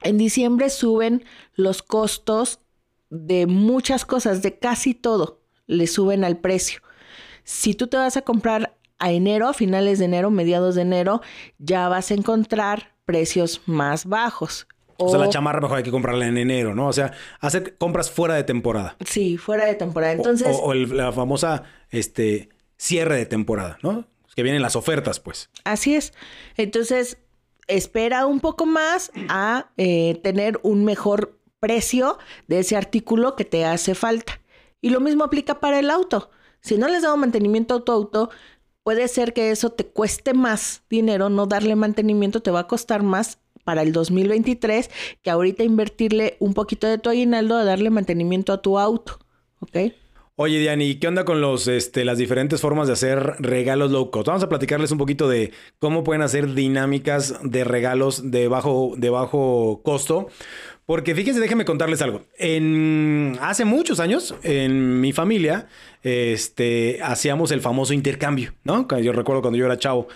en 0.02 0.18
diciembre 0.18 0.70
suben 0.70 1.24
los 1.54 1.82
costos 1.82 2.60
de 3.10 3.46
muchas 3.46 4.04
cosas, 4.04 4.42
de 4.42 4.58
casi 4.58 4.94
todo, 4.94 5.40
le 5.66 5.86
suben 5.86 6.24
al 6.24 6.38
precio. 6.38 6.80
Si 7.44 7.74
tú 7.74 7.86
te 7.86 7.96
vas 7.96 8.16
a 8.16 8.22
comprar 8.22 8.76
a 8.98 9.12
enero, 9.12 9.48
a 9.48 9.54
finales 9.54 9.98
de 9.98 10.04
enero, 10.04 10.30
mediados 10.30 10.74
de 10.74 10.82
enero, 10.82 11.22
ya 11.58 11.88
vas 11.88 12.10
a 12.10 12.14
encontrar 12.14 12.94
precios 13.04 13.62
más 13.66 14.06
bajos. 14.06 14.68
O, 15.00 15.08
sea, 15.08 15.18
la 15.18 15.28
chamarra 15.28 15.60
mejor 15.60 15.78
hay 15.78 15.82
que 15.82 15.90
comprarla 15.90 16.26
en 16.26 16.36
enero, 16.36 16.74
¿no? 16.74 16.88
O 16.88 16.92
sea, 16.92 17.12
hacer 17.40 17.76
compras 17.78 18.10
fuera 18.10 18.34
de 18.34 18.44
temporada. 18.44 18.96
Sí, 19.04 19.36
fuera 19.36 19.66
de 19.66 19.74
temporada. 19.74 20.12
Entonces. 20.12 20.56
O, 20.60 20.74
la 20.74 21.12
famosa 21.12 21.64
este, 21.90 22.50
cierre 22.76 23.16
de 23.16 23.26
temporada, 23.26 23.78
¿no? 23.82 24.04
Que 24.34 24.42
vienen 24.42 24.62
las 24.62 24.76
ofertas, 24.76 25.20
pues. 25.20 25.50
Así 25.64 25.94
es. 25.94 26.12
Entonces, 26.56 27.18
espera 27.66 28.26
un 28.26 28.40
poco 28.40 28.66
más 28.66 29.10
a 29.28 29.70
eh, 29.76 30.20
tener 30.22 30.60
un 30.62 30.84
mejor 30.84 31.38
precio 31.60 32.18
de 32.48 32.60
ese 32.60 32.76
artículo 32.76 33.36
que 33.36 33.44
te 33.44 33.64
hace 33.64 33.94
falta. 33.94 34.40
Y 34.80 34.90
lo 34.90 35.00
mismo 35.00 35.24
aplica 35.24 35.60
para 35.60 35.78
el 35.78 35.90
auto. 35.90 36.30
Si 36.60 36.76
no 36.76 36.88
les 36.88 37.02
dado 37.02 37.16
mantenimiento 37.16 37.74
a 37.74 37.84
tu 37.84 37.92
auto, 37.92 38.30
puede 38.82 39.08
ser 39.08 39.32
que 39.32 39.50
eso 39.50 39.70
te 39.70 39.86
cueste 39.86 40.34
más 40.34 40.82
dinero, 40.88 41.28
no 41.28 41.46
darle 41.46 41.76
mantenimiento 41.76 42.42
te 42.42 42.50
va 42.50 42.60
a 42.60 42.66
costar 42.66 43.02
más 43.02 43.38
para 43.64 43.82
el 43.82 43.92
2023 43.92 44.90
que 45.22 45.30
ahorita 45.30 45.64
invertirle 45.64 46.36
un 46.38 46.54
poquito 46.54 46.86
de 46.86 46.98
tu 46.98 47.10
aguinaldo 47.10 47.56
a 47.56 47.64
darle 47.64 47.90
mantenimiento 47.90 48.52
a 48.52 48.62
tu 48.62 48.78
auto, 48.78 49.18
¿ok? 49.60 49.76
Oye, 50.42 50.58
Diani, 50.58 50.94
¿qué 50.94 51.06
onda 51.06 51.26
con 51.26 51.42
los, 51.42 51.68
este, 51.68 52.02
las 52.06 52.16
diferentes 52.16 52.62
formas 52.62 52.86
de 52.86 52.94
hacer 52.94 53.18
regalos 53.40 53.90
low 53.90 54.10
cost? 54.10 54.26
Vamos 54.26 54.42
a 54.42 54.48
platicarles 54.48 54.90
un 54.90 54.96
poquito 54.96 55.28
de 55.28 55.52
cómo 55.78 56.02
pueden 56.02 56.22
hacer 56.22 56.54
dinámicas 56.54 57.34
de 57.42 57.62
regalos 57.62 58.30
de 58.30 58.48
bajo, 58.48 58.94
de 58.96 59.10
bajo 59.10 59.82
costo. 59.84 60.28
Porque 60.86 61.14
fíjense, 61.14 61.40
déjenme 61.40 61.66
contarles 61.66 62.00
algo. 62.00 62.22
En, 62.38 63.38
hace 63.42 63.66
muchos 63.66 64.00
años, 64.00 64.34
en 64.42 65.02
mi 65.02 65.12
familia, 65.12 65.68
este, 66.02 67.00
hacíamos 67.02 67.52
el 67.52 67.60
famoso 67.60 67.92
intercambio, 67.92 68.54
¿no? 68.64 68.88
Yo 68.98 69.12
recuerdo 69.12 69.42
cuando 69.42 69.58
yo 69.58 69.66
era 69.66 69.78
chavo 69.78 70.08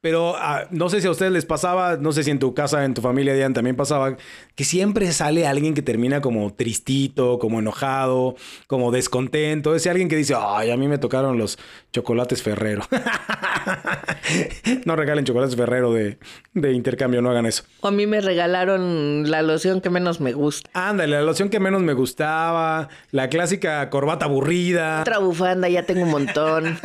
Pero 0.00 0.36
ah, 0.36 0.68
no 0.70 0.88
sé 0.88 1.00
si 1.00 1.08
a 1.08 1.10
ustedes 1.10 1.32
les 1.32 1.44
pasaba, 1.44 1.96
no 1.96 2.12
sé 2.12 2.22
si 2.22 2.30
en 2.30 2.38
tu 2.38 2.54
casa, 2.54 2.84
en 2.84 2.94
tu 2.94 3.00
familia, 3.00 3.34
Diane, 3.34 3.54
también 3.54 3.74
pasaba, 3.74 4.16
que 4.58 4.64
siempre 4.64 5.12
sale 5.12 5.46
alguien 5.46 5.72
que 5.72 5.82
termina 5.82 6.20
como 6.20 6.52
tristito, 6.52 7.38
como 7.38 7.60
enojado, 7.60 8.34
como 8.66 8.90
descontento. 8.90 9.76
Ese 9.76 9.88
alguien 9.88 10.08
que 10.08 10.16
dice, 10.16 10.34
ay, 10.36 10.72
a 10.72 10.76
mí 10.76 10.88
me 10.88 10.98
tocaron 10.98 11.38
los 11.38 11.60
chocolates 11.92 12.42
Ferrero. 12.42 12.82
no 14.84 14.96
regalen 14.96 15.24
chocolates 15.24 15.54
Ferrero 15.54 15.92
de, 15.92 16.18
de 16.54 16.72
intercambio, 16.72 17.22
no 17.22 17.30
hagan 17.30 17.46
eso. 17.46 17.62
O 17.82 17.86
a 17.86 17.90
mí 17.92 18.08
me 18.08 18.20
regalaron 18.20 19.30
la 19.30 19.42
loción 19.42 19.80
que 19.80 19.90
menos 19.90 20.20
me 20.20 20.32
gusta. 20.32 20.68
Ándale, 20.72 21.12
la 21.12 21.22
loción 21.22 21.50
que 21.50 21.60
menos 21.60 21.82
me 21.82 21.92
gustaba, 21.92 22.88
la 23.12 23.28
clásica 23.28 23.88
corbata 23.90 24.24
aburrida. 24.24 25.02
Otra 25.02 25.18
bufanda, 25.18 25.68
ya 25.68 25.84
tengo 25.84 26.02
un 26.02 26.10
montón. 26.10 26.80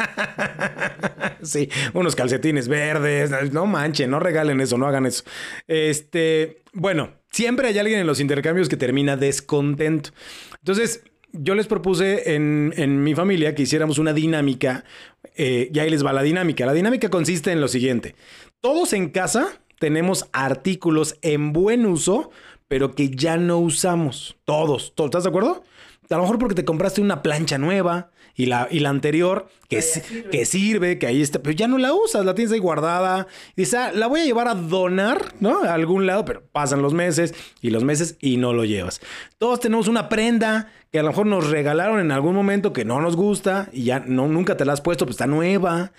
sí, 1.41 1.71
unos 1.95 2.15
calcetines 2.15 2.67
verdes. 2.67 3.31
No 3.51 3.65
manchen, 3.65 4.11
no 4.11 4.19
regalen 4.19 4.61
eso, 4.61 4.77
no 4.77 4.85
hagan 4.85 5.07
eso. 5.07 5.23
Este, 5.65 6.61
bueno, 6.71 7.22
siempre 7.33 7.67
hay 7.67 7.77
alguien 7.77 7.99
en 7.99 8.07
los 8.07 8.21
intercambios 8.21 8.69
que 8.69 8.77
termina 8.77 9.17
descontento. 9.17 10.11
Entonces, 10.59 11.03
yo 11.33 11.55
les 11.55 11.67
propuse 11.67 12.35
en, 12.35 12.73
en 12.77 13.03
mi 13.03 13.15
familia 13.15 13.55
que 13.55 13.63
hiciéramos 13.63 13.97
una 13.97 14.13
dinámica. 14.13 14.85
Eh, 15.35 15.69
y 15.73 15.79
ahí 15.79 15.89
les 15.89 16.05
va 16.05 16.13
la 16.13 16.21
dinámica. 16.21 16.65
La 16.65 16.73
dinámica 16.73 17.09
consiste 17.09 17.51
en 17.51 17.59
lo 17.59 17.67
siguiente. 17.67 18.15
Todos 18.61 18.93
en 18.93 19.09
casa 19.09 19.47
tenemos 19.79 20.29
artículos 20.31 21.17
en 21.21 21.51
buen 21.51 21.85
uso, 21.85 22.29
pero 22.67 22.93
que 22.95 23.09
ya 23.09 23.35
no 23.37 23.57
usamos. 23.57 24.37
Todos. 24.45 24.93
¿Todos? 24.95 25.09
¿Estás 25.09 25.23
de 25.23 25.29
acuerdo? 25.29 25.63
A 26.09 26.15
lo 26.15 26.21
mejor 26.21 26.37
porque 26.37 26.55
te 26.55 26.65
compraste 26.65 27.01
una 27.01 27.23
plancha 27.23 27.57
nueva 27.57 28.11
y 28.35 28.47
la, 28.47 28.67
y 28.71 28.79
la 28.79 28.89
anterior 28.89 29.47
que, 29.69 29.81
sirve. 29.81 30.29
que 30.29 30.45
sirve, 30.45 30.99
que 30.99 31.07
ahí 31.07 31.21
está, 31.21 31.41
pero 31.41 31.55
ya 31.55 31.67
no 31.67 31.77
la 31.77 31.93
usas, 31.93 32.25
la 32.25 32.35
tienes 32.35 32.51
ahí 32.51 32.59
guardada. 32.59 33.27
Dices, 33.55 33.73
ah, 33.75 33.91
la 33.93 34.07
voy 34.07 34.21
a 34.21 34.25
llevar 34.25 34.47
a 34.47 34.55
donar, 34.55 35.33
¿no? 35.39 35.63
A 35.63 35.73
algún 35.73 36.05
lado, 36.05 36.25
pero 36.25 36.43
pasan 36.51 36.81
los 36.81 36.93
meses 36.93 37.33
y 37.61 37.69
los 37.69 37.83
meses 37.83 38.17
y 38.19 38.37
no 38.37 38.53
lo 38.53 38.65
llevas. 38.65 39.01
Todos 39.37 39.59
tenemos 39.59 39.87
una 39.87 40.09
prenda 40.09 40.71
que 40.91 40.99
a 40.99 41.03
lo 41.03 41.09
mejor 41.09 41.25
nos 41.25 41.49
regalaron 41.49 41.99
en 41.99 42.11
algún 42.11 42.35
momento 42.35 42.71
que 42.71 42.85
no 42.85 43.01
nos 43.01 43.15
gusta 43.15 43.67
y 43.73 43.85
ya 43.85 43.99
no, 43.99 44.27
nunca 44.27 44.57
te 44.57 44.63
la 44.63 44.73
has 44.73 44.81
puesto, 44.81 45.05
pues 45.05 45.15
está 45.15 45.25
nueva. 45.25 45.91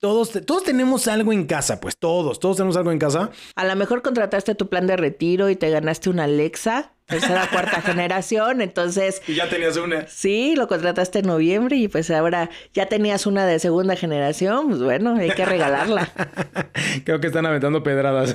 Todos, 0.00 0.32
todos 0.44 0.64
tenemos 0.64 1.06
algo 1.06 1.32
en 1.32 1.46
casa, 1.46 1.80
pues 1.80 1.96
todos, 1.96 2.40
todos 2.40 2.56
tenemos 2.56 2.76
algo 2.76 2.90
en 2.90 2.98
casa. 2.98 3.30
A 3.54 3.64
lo 3.64 3.76
mejor 3.76 4.02
contrataste 4.02 4.56
tu 4.56 4.68
plan 4.68 4.88
de 4.88 4.96
retiro 4.96 5.50
y 5.50 5.56
te 5.56 5.70
ganaste 5.70 6.10
una 6.10 6.24
Alexa, 6.24 6.94
tercera, 7.10 7.48
cuarta 7.50 7.82
generación, 7.82 8.62
entonces... 8.62 9.20
Y 9.26 9.34
ya 9.34 9.48
tenías 9.48 9.76
una. 9.76 10.06
Sí, 10.08 10.54
lo 10.56 10.68
contrataste 10.68 11.18
en 11.18 11.26
noviembre 11.26 11.76
y 11.76 11.88
pues 11.88 12.10
ahora 12.10 12.48
ya 12.72 12.86
tenías 12.86 13.26
una 13.26 13.44
de 13.46 13.58
segunda 13.58 13.96
generación, 13.96 14.68
pues 14.68 14.82
bueno, 14.82 15.16
hay 15.16 15.30
que 15.32 15.44
regalarla. 15.44 16.10
Creo 17.04 17.20
que 17.20 17.26
están 17.26 17.44
aventando 17.44 17.82
pedradas. 17.82 18.34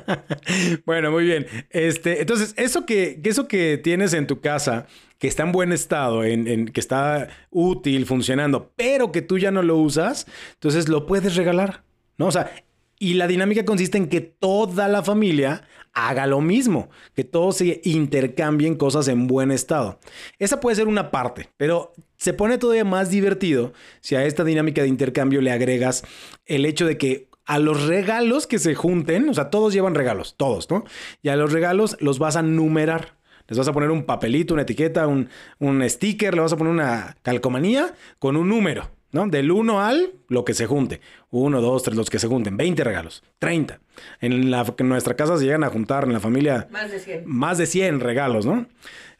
bueno, 0.86 1.10
muy 1.10 1.24
bien. 1.24 1.46
Este, 1.70 2.20
entonces, 2.20 2.54
eso 2.56 2.86
que, 2.86 3.20
eso 3.24 3.48
que 3.48 3.76
tienes 3.76 4.14
en 4.14 4.26
tu 4.26 4.40
casa, 4.40 4.86
que 5.18 5.28
está 5.28 5.42
en 5.42 5.52
buen 5.52 5.72
estado, 5.72 6.24
en, 6.24 6.48
en, 6.48 6.68
que 6.68 6.80
está 6.80 7.28
útil, 7.50 8.06
funcionando, 8.06 8.72
pero 8.76 9.12
que 9.12 9.22
tú 9.22 9.38
ya 9.38 9.50
no 9.50 9.62
lo 9.62 9.76
usas, 9.76 10.26
entonces 10.54 10.88
lo 10.88 11.06
puedes 11.06 11.36
regalar, 11.36 11.82
¿no? 12.16 12.26
O 12.26 12.32
sea, 12.32 12.50
y 13.02 13.14
la 13.14 13.26
dinámica 13.26 13.64
consiste 13.64 13.96
en 13.96 14.08
que 14.08 14.20
toda 14.20 14.86
la 14.86 15.02
familia 15.02 15.62
haga 15.92 16.26
lo 16.26 16.40
mismo, 16.40 16.88
que 17.14 17.24
todos 17.24 17.56
se 17.58 17.80
intercambien 17.84 18.76
cosas 18.76 19.08
en 19.08 19.26
buen 19.26 19.50
estado. 19.50 19.98
Esa 20.38 20.60
puede 20.60 20.76
ser 20.76 20.88
una 20.88 21.10
parte, 21.10 21.48
pero 21.56 21.92
se 22.16 22.32
pone 22.32 22.58
todavía 22.58 22.84
más 22.84 23.10
divertido 23.10 23.72
si 24.00 24.14
a 24.14 24.24
esta 24.24 24.44
dinámica 24.44 24.82
de 24.82 24.88
intercambio 24.88 25.40
le 25.40 25.50
agregas 25.50 26.04
el 26.46 26.66
hecho 26.66 26.86
de 26.86 26.98
que 26.98 27.28
a 27.46 27.58
los 27.58 27.86
regalos 27.86 28.46
que 28.46 28.58
se 28.58 28.74
junten, 28.74 29.28
o 29.28 29.34
sea, 29.34 29.50
todos 29.50 29.72
llevan 29.72 29.94
regalos, 29.94 30.36
todos, 30.36 30.70
¿no? 30.70 30.84
Y 31.22 31.30
a 31.30 31.36
los 31.36 31.52
regalos 31.52 31.96
los 32.00 32.18
vas 32.18 32.36
a 32.36 32.42
numerar. 32.42 33.18
Les 33.48 33.58
vas 33.58 33.66
a 33.66 33.72
poner 33.72 33.90
un 33.90 34.04
papelito, 34.04 34.54
una 34.54 34.62
etiqueta, 34.62 35.08
un, 35.08 35.28
un 35.58 35.82
sticker, 35.90 36.34
le 36.34 36.42
vas 36.42 36.52
a 36.52 36.56
poner 36.56 36.72
una 36.72 37.16
calcomanía 37.22 37.92
con 38.20 38.36
un 38.36 38.48
número. 38.48 38.88
¿No? 39.12 39.26
Del 39.28 39.50
1 39.50 39.80
al 39.80 40.12
lo 40.28 40.44
que 40.44 40.54
se 40.54 40.66
junte. 40.66 41.00
1, 41.30 41.60
2, 41.60 41.82
3, 41.82 41.96
los 41.96 42.10
que 42.10 42.18
se 42.18 42.26
junten. 42.28 42.56
20 42.56 42.84
regalos. 42.84 43.22
30. 43.38 43.80
En, 44.20 44.50
la, 44.50 44.64
en 44.76 44.88
nuestra 44.88 45.14
casa 45.14 45.36
se 45.36 45.44
llegan 45.44 45.64
a 45.64 45.68
juntar 45.70 46.04
en 46.04 46.12
la 46.12 46.20
familia 46.20 46.68
Más 46.70 46.90
de 46.90 46.98
100. 47.00 47.22
más 47.26 47.58
de 47.58 47.66
100 47.66 48.00
regalos, 48.00 48.46
¿no? 48.46 48.66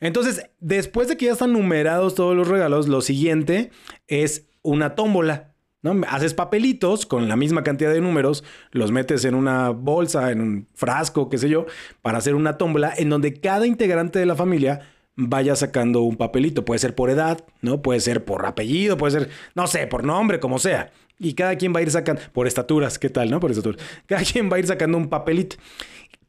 Entonces, 0.00 0.46
después 0.60 1.08
de 1.08 1.16
que 1.16 1.26
ya 1.26 1.32
están 1.32 1.52
numerados 1.52 2.14
todos 2.14 2.34
los 2.34 2.48
regalos, 2.48 2.88
lo 2.88 3.00
siguiente 3.02 3.70
es 4.08 4.46
una 4.62 4.94
tómbola. 4.94 5.48
¿no? 5.82 5.98
Haces 6.08 6.34
papelitos 6.34 7.06
con 7.06 7.28
la 7.28 7.36
misma 7.36 7.62
cantidad 7.62 7.92
de 7.92 8.00
números, 8.00 8.44
los 8.70 8.92
metes 8.92 9.24
en 9.24 9.34
una 9.34 9.70
bolsa, 9.70 10.30
en 10.30 10.40
un 10.40 10.66
frasco, 10.74 11.28
qué 11.30 11.38
sé 11.38 11.48
yo, 11.48 11.66
para 12.02 12.18
hacer 12.18 12.34
una 12.34 12.58
tómbola 12.58 12.92
en 12.96 13.08
donde 13.08 13.34
cada 13.40 13.66
integrante 13.66 14.18
de 14.18 14.26
la 14.26 14.36
familia 14.36 14.80
vaya 15.16 15.56
sacando 15.56 16.02
un 16.02 16.16
papelito. 16.16 16.64
Puede 16.64 16.78
ser 16.78 16.94
por 16.94 17.10
edad, 17.10 17.44
¿no? 17.60 17.82
Puede 17.82 18.00
ser 18.00 18.24
por 18.24 18.46
apellido, 18.46 18.96
puede 18.96 19.12
ser, 19.12 19.30
no 19.54 19.66
sé, 19.66 19.86
por 19.86 20.04
nombre, 20.04 20.40
como 20.40 20.58
sea. 20.58 20.92
Y 21.18 21.34
cada 21.34 21.56
quien 21.56 21.74
va 21.74 21.80
a 21.80 21.82
ir 21.82 21.90
sacando, 21.90 22.22
por 22.32 22.46
estaturas, 22.46 22.98
¿qué 22.98 23.10
tal, 23.10 23.30
no? 23.30 23.40
Por 23.40 23.50
estaturas. 23.50 23.82
Cada 24.06 24.22
quien 24.22 24.50
va 24.50 24.56
a 24.56 24.58
ir 24.58 24.66
sacando 24.66 24.96
un 24.96 25.08
papelito 25.08 25.56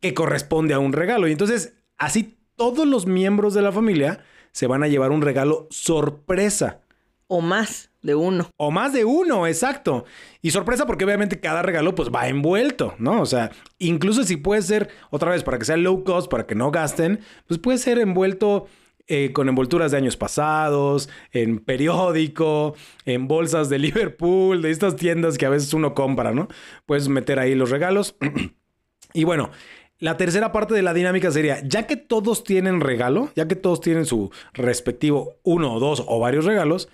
que 0.01 0.13
corresponde 0.13 0.73
a 0.73 0.79
un 0.79 0.91
regalo. 0.91 1.29
Y 1.29 1.31
entonces, 1.31 1.73
así 1.97 2.37
todos 2.57 2.85
los 2.85 3.05
miembros 3.05 3.53
de 3.53 3.61
la 3.61 3.71
familia 3.71 4.23
se 4.51 4.67
van 4.67 4.83
a 4.83 4.87
llevar 4.87 5.11
un 5.11 5.21
regalo 5.21 5.67
sorpresa. 5.69 6.81
O 7.27 7.39
más 7.39 7.90
de 8.01 8.15
uno. 8.15 8.49
O 8.57 8.71
más 8.71 8.93
de 8.93 9.05
uno, 9.05 9.47
exacto. 9.47 10.05
Y 10.41 10.51
sorpresa 10.51 10.85
porque 10.85 11.05
obviamente 11.05 11.39
cada 11.39 11.61
regalo 11.61 11.95
pues 11.95 12.09
va 12.09 12.27
envuelto, 12.27 12.95
¿no? 12.97 13.21
O 13.21 13.25
sea, 13.25 13.51
incluso 13.79 14.23
si 14.23 14.37
puede 14.37 14.61
ser, 14.61 14.89
otra 15.09 15.31
vez, 15.31 15.43
para 15.43 15.59
que 15.59 15.65
sea 15.65 15.77
low 15.77 16.03
cost, 16.03 16.29
para 16.29 16.47
que 16.47 16.55
no 16.55 16.71
gasten, 16.71 17.19
pues 17.47 17.59
puede 17.59 17.77
ser 17.77 17.99
envuelto 17.99 18.67
eh, 19.07 19.33
con 19.33 19.49
envolturas 19.49 19.91
de 19.91 19.97
años 19.97 20.15
pasados, 20.15 21.09
en 21.31 21.59
periódico, 21.59 22.75
en 23.05 23.27
bolsas 23.27 23.69
de 23.69 23.79
Liverpool, 23.79 24.61
de 24.61 24.71
estas 24.71 24.95
tiendas 24.95 25.37
que 25.37 25.45
a 25.45 25.49
veces 25.49 25.73
uno 25.73 25.93
compra, 25.93 26.31
¿no? 26.31 26.47
Puedes 26.85 27.07
meter 27.07 27.39
ahí 27.39 27.55
los 27.55 27.69
regalos. 27.69 28.15
y 29.13 29.23
bueno, 29.25 29.51
la 29.99 30.17
tercera 30.17 30.51
parte 30.51 30.73
de 30.73 30.81
la 30.81 30.93
dinámica 30.95 31.29
sería, 31.29 31.61
ya 31.63 31.85
que 31.85 31.95
todos 31.95 32.43
tienen 32.43 32.81
regalo, 32.81 33.29
ya 33.35 33.47
que 33.47 33.55
todos 33.55 33.81
tienen 33.81 34.05
su 34.05 34.31
respectivo 34.53 35.35
uno 35.43 35.79
dos 35.79 36.03
o 36.07 36.19
varios 36.19 36.45
regalos, 36.45 36.89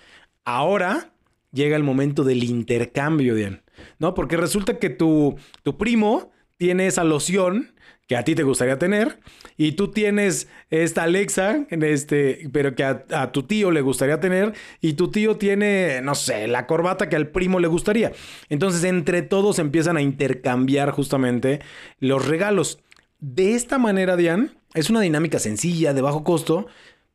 ahora 0.48 1.12
llega 1.52 1.76
el 1.76 1.84
momento 1.84 2.24
del 2.24 2.44
intercambio, 2.44 3.36
Diane. 3.36 3.62
¿No? 4.00 4.14
Porque 4.16 4.38
resulta 4.38 4.80
que 4.80 4.90
tu, 4.90 5.36
tu 5.62 5.78
primo 5.78 6.32
tiene 6.56 6.88
esa 6.88 7.04
loción 7.04 7.74
que 8.08 8.16
a 8.16 8.24
ti 8.24 8.34
te 8.34 8.44
gustaría 8.44 8.80
tener 8.80 9.20
y 9.58 9.74
tú 9.74 9.90
tienes 9.90 10.48
esta 10.70 11.04
Alexa, 11.04 11.68
este, 11.70 12.50
pero 12.54 12.74
que 12.74 12.86
a, 12.86 13.06
a, 13.12 13.32
tu 13.34 13.44
tío 13.44 13.70
le 13.72 13.82
gustaría 13.82 14.22
tener 14.22 14.54
y 14.80 14.94
tu 14.94 15.12
tío 15.12 15.36
tiene, 15.36 16.00
no 16.02 16.16
sé, 16.16 16.48
la 16.48 16.66
corbata 16.66 17.10
que 17.10 17.18
al 17.18 17.28
primo 17.28 17.60
le 17.60 17.68
gustaría. 17.68 18.14
Entonces, 18.50 18.86
entre 18.86 19.24
todos 19.24 19.60
empiezan 19.60 19.98
a 19.98 20.02
intercambiar 20.02 20.92
justamente 20.92 21.60
los 22.00 22.26
regalos. 22.26 22.80
De 23.20 23.54
esta 23.54 23.78
manera, 23.78 24.16
Diane, 24.16 24.52
es 24.74 24.90
una 24.90 25.02
dinámica 25.02 25.40
sencilla, 25.40 25.94
de 25.94 26.02
bajo 26.02 26.24
costo, 26.24 26.68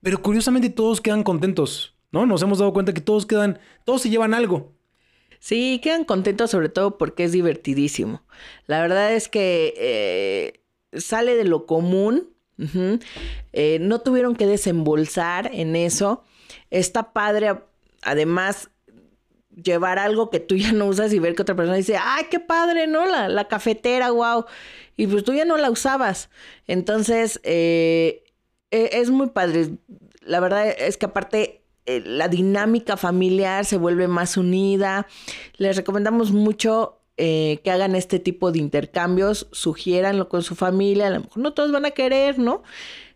pero 0.03 0.21
curiosamente 0.21 0.69
todos 0.69 1.01
quedan 1.01 1.23
contentos, 1.23 1.97
¿no? 2.13 2.27
Nos 2.27 2.43
hemos 2.43 2.59
dado 2.59 2.73
cuenta 2.73 2.93
que 2.93 3.01
todos 3.01 3.27
quedan, 3.27 3.59
todos 3.85 4.03
se 4.03 4.11
llevan 4.11 4.35
algo. 4.35 4.73
Sí, 5.41 5.81
quedan 5.83 6.05
contentos 6.05 6.53
sobre 6.53 6.69
todo 6.69 6.99
porque 6.99 7.25
es 7.25 7.33
divertidísimo. 7.33 8.23
La 8.67 8.81
verdad 8.81 9.13
es 9.13 9.29
que 9.29 9.75
eh, 9.77 10.61
sale 11.01 11.35
de 11.35 11.45
lo 11.45 11.67
común. 11.67 12.29
Eh, 13.53 13.79
no 13.81 14.03
tuvieron 14.03 14.37
que 14.37 14.47
desembolsar 14.47 15.51
en 15.53 15.75
eso. 15.75 16.23
Está 16.71 17.13
padre, 17.13 17.59
además, 18.03 18.71
llevar 19.61 19.99
algo 19.99 20.31
que 20.31 20.39
tú 20.39 20.55
ya 20.55 20.71
no 20.71 20.87
usas 20.87 21.13
y 21.13 21.19
ver 21.19 21.35
que 21.35 21.43
otra 21.43 21.57
persona 21.57 21.77
dice, 21.77 21.97
¡ay, 22.01 22.27
qué 22.31 22.39
padre, 22.39 22.87
¿no? 22.87 23.07
La, 23.07 23.29
la 23.29 23.49
cafetera, 23.49 24.13
wow. 24.13 24.45
Y 24.97 25.09
pues 25.09 25.25
tú 25.25 25.33
ya 25.33 25.45
no 25.45 25.57
la 25.57 25.71
usabas. 25.71 26.31
Entonces, 26.69 27.41
eh, 27.43 28.23
es 28.71 29.11
muy 29.11 29.31
padre. 29.31 29.71
La 30.21 30.39
verdad 30.39 30.69
es 30.69 30.97
que 30.97 31.07
aparte 31.07 31.62
eh, 31.87 32.03
la 32.05 32.29
dinámica 32.29 32.97
familiar 32.97 33.65
se 33.65 33.77
vuelve 33.77 34.09
más 34.09 34.37
unida. 34.37 35.07
Les 35.57 35.77
recomendamos 35.77 36.33
mucho 36.33 37.01
eh, 37.17 37.61
que 37.63 37.71
hagan 37.71 37.95
este 37.95 38.19
tipo 38.19 38.53
de 38.53 38.59
intercambios, 38.59 39.49
sugiéranlo 39.53 40.29
con 40.29 40.43
su 40.43 40.55
familia. 40.55 41.09
A 41.09 41.11
lo 41.11 41.21
mejor 41.21 41.39
no 41.39 41.53
todos 41.53 41.73
van 41.73 41.85
a 41.85 41.91
querer, 41.91 42.39
¿no? 42.39 42.63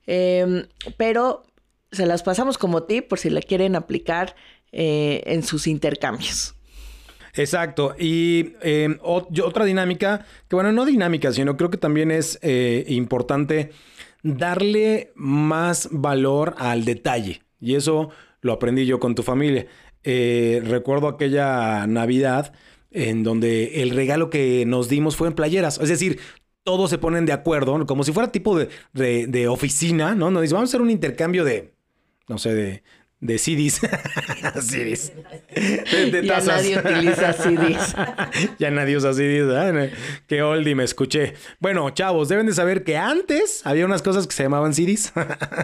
Eh, 0.06 0.66
pero 0.96 1.44
se 1.90 2.06
las 2.06 2.22
pasamos 2.22 2.58
como 2.58 2.84
tip 2.84 3.08
por 3.08 3.18
si 3.18 3.30
la 3.30 3.40
quieren 3.40 3.76
aplicar 3.76 4.36
eh, 4.72 5.22
en 5.26 5.42
sus 5.42 5.66
intercambios. 5.66 6.54
Exacto. 7.34 7.94
Y 7.98 8.54
eh, 8.62 8.98
otra 9.02 9.64
dinámica, 9.64 10.24
que 10.48 10.56
bueno, 10.56 10.72
no 10.72 10.84
dinámica, 10.86 11.32
sino 11.32 11.56
creo 11.56 11.70
que 11.70 11.76
también 11.76 12.10
es 12.10 12.38
importante 12.86 13.72
darle 14.22 15.12
más 15.14 15.88
valor 15.90 16.54
al 16.58 16.84
detalle. 16.84 17.42
Y 17.60 17.74
eso 17.74 18.10
lo 18.40 18.52
aprendí 18.52 18.86
yo 18.86 19.00
con 19.00 19.14
tu 19.14 19.22
familia. 19.22 19.66
Eh, 20.04 20.62
recuerdo 20.64 21.08
aquella 21.08 21.86
Navidad 21.86 22.52
en 22.90 23.22
donde 23.22 23.82
el 23.82 23.90
regalo 23.90 24.30
que 24.30 24.64
nos 24.66 24.88
dimos 24.88 25.16
fue 25.16 25.28
en 25.28 25.34
playeras. 25.34 25.78
Es 25.80 25.88
decir, 25.88 26.20
todos 26.62 26.90
se 26.90 26.98
ponen 26.98 27.26
de 27.26 27.32
acuerdo, 27.32 27.86
como 27.86 28.04
si 28.04 28.12
fuera 28.12 28.32
tipo 28.32 28.58
de, 28.58 28.68
de, 28.92 29.26
de 29.26 29.48
oficina, 29.48 30.14
¿no? 30.14 30.30
Nos 30.30 30.42
dicen, 30.42 30.56
vamos 30.56 30.70
a 30.70 30.72
hacer 30.72 30.82
un 30.82 30.90
intercambio 30.90 31.44
de, 31.44 31.74
no 32.28 32.38
sé, 32.38 32.54
de, 32.54 32.82
de 33.20 33.38
CDs. 33.38 33.80
CDs. 34.60 35.12
De, 35.54 36.10
de 36.10 36.26
ya 36.26 36.40
nadie 36.40 36.78
utiliza 36.78 37.32
CDs. 37.32 37.96
ya 38.58 38.70
nadie 38.70 38.96
usa 38.96 39.12
CDs. 39.14 39.46
¿verdad? 39.46 39.90
Qué 40.26 40.42
oldie 40.42 40.74
me 40.74 40.84
escuché. 40.84 41.34
Bueno, 41.58 41.88
chavos, 41.90 42.28
deben 42.28 42.46
de 42.46 42.52
saber 42.52 42.84
que 42.84 42.96
antes 42.96 43.62
había 43.64 43.86
unas 43.86 44.02
cosas 44.02 44.26
que 44.26 44.34
se 44.34 44.42
llamaban 44.42 44.74
CDs. 44.74 45.12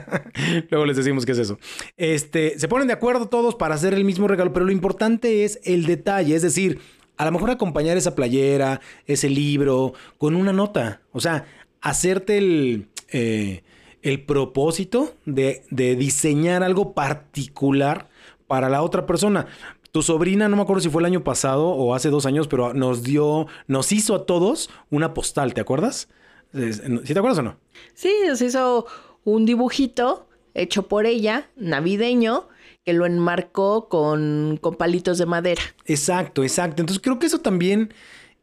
Luego 0.70 0.86
les 0.86 0.96
decimos 0.96 1.26
qué 1.26 1.32
es 1.32 1.38
eso. 1.38 1.58
Este, 1.96 2.58
se 2.58 2.68
ponen 2.68 2.86
de 2.86 2.94
acuerdo 2.94 3.28
todos 3.28 3.54
para 3.54 3.74
hacer 3.74 3.94
el 3.94 4.04
mismo 4.04 4.28
regalo, 4.28 4.52
pero 4.52 4.64
lo 4.64 4.72
importante 4.72 5.44
es 5.44 5.60
el 5.64 5.86
detalle, 5.86 6.34
es 6.34 6.42
decir, 6.42 6.80
a 7.18 7.24
lo 7.26 7.32
mejor 7.32 7.50
acompañar 7.50 7.96
esa 7.96 8.14
playera, 8.14 8.80
ese 9.06 9.28
libro, 9.28 9.92
con 10.16 10.34
una 10.34 10.52
nota. 10.52 11.02
O 11.12 11.20
sea, 11.20 11.44
hacerte 11.80 12.38
el... 12.38 12.88
Eh, 13.12 13.62
el 14.02 14.24
propósito 14.24 15.14
de, 15.24 15.64
de 15.70 15.96
diseñar 15.96 16.62
algo 16.62 16.92
particular 16.92 18.08
para 18.46 18.68
la 18.68 18.82
otra 18.82 19.06
persona. 19.06 19.46
Tu 19.92 20.02
sobrina, 20.02 20.48
no 20.48 20.56
me 20.56 20.62
acuerdo 20.62 20.80
si 20.80 20.88
fue 20.88 21.02
el 21.02 21.06
año 21.06 21.22
pasado 21.22 21.68
o 21.68 21.94
hace 21.94 22.08
dos 22.10 22.26
años, 22.26 22.48
pero 22.48 22.74
nos 22.74 23.02
dio, 23.02 23.46
nos 23.66 23.92
hizo 23.92 24.14
a 24.14 24.26
todos 24.26 24.70
una 24.90 25.14
postal, 25.14 25.54
¿te 25.54 25.60
acuerdas? 25.60 26.08
¿Sí 26.52 27.12
te 27.14 27.18
acuerdas 27.18 27.38
o 27.38 27.42
no? 27.42 27.56
Sí, 27.94 28.12
nos 28.26 28.40
hizo 28.42 28.86
un 29.24 29.46
dibujito 29.46 30.28
hecho 30.54 30.88
por 30.88 31.06
ella, 31.06 31.48
navideño, 31.56 32.48
que 32.84 32.92
lo 32.92 33.06
enmarcó 33.06 33.88
con, 33.88 34.58
con 34.60 34.74
palitos 34.74 35.18
de 35.18 35.26
madera. 35.26 35.62
Exacto, 35.84 36.42
exacto. 36.42 36.82
Entonces 36.82 37.02
creo 37.02 37.18
que 37.18 37.26
eso 37.26 37.40
también 37.40 37.94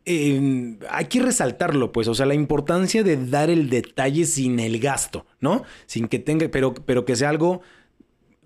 hay 0.05 1.05
que 1.05 1.21
resaltarlo, 1.21 1.91
pues, 1.91 2.07
o 2.07 2.15
sea, 2.15 2.25
la 2.25 2.33
importancia 2.33 3.03
de 3.03 3.17
dar 3.17 3.49
el 3.49 3.69
detalle 3.69 4.25
sin 4.25 4.59
el 4.59 4.79
gasto, 4.79 5.25
¿no? 5.39 5.63
Sin 5.85 6.07
que 6.07 6.19
tenga, 6.19 6.47
pero, 6.49 6.73
pero 6.73 7.05
que 7.05 7.15
sea 7.15 7.29
algo 7.29 7.61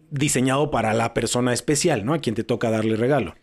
diseñado 0.09 0.71
para 0.71 0.93
la 0.93 1.13
persona 1.13 1.53
especial, 1.53 2.05
¿no? 2.05 2.13
A 2.13 2.19
quien 2.19 2.35
te 2.35 2.43
toca 2.43 2.69
darle 2.69 2.95
regalo. 2.95 3.35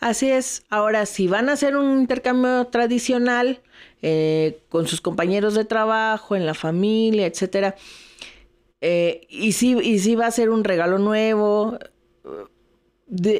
Así 0.00 0.30
es. 0.30 0.64
Ahora, 0.70 1.06
si 1.06 1.26
van 1.26 1.48
a 1.48 1.52
hacer 1.52 1.76
un 1.76 2.00
intercambio 2.00 2.66
tradicional 2.66 3.60
eh, 4.00 4.60
con 4.68 4.86
sus 4.86 5.00
compañeros 5.00 5.54
de 5.54 5.64
trabajo, 5.64 6.36
en 6.36 6.46
la 6.46 6.54
familia, 6.54 7.26
etcétera, 7.26 7.74
eh, 8.80 9.26
y 9.28 9.52
si, 9.52 9.76
y 9.76 9.98
si 9.98 10.14
va 10.14 10.26
a 10.26 10.30
ser 10.30 10.50
un 10.50 10.64
regalo 10.64 10.98
nuevo, 10.98 11.78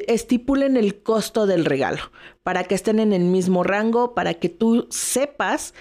estipulen 0.07 0.77
el 0.77 1.01
costo 1.01 1.45
del 1.45 1.65
regalo 1.65 2.01
para 2.43 2.63
que 2.63 2.75
estén 2.75 2.99
en 2.99 3.13
el 3.13 3.23
mismo 3.23 3.63
rango, 3.63 4.13
para 4.13 4.33
que 4.33 4.49
tú 4.49 4.87
sepas 4.89 5.73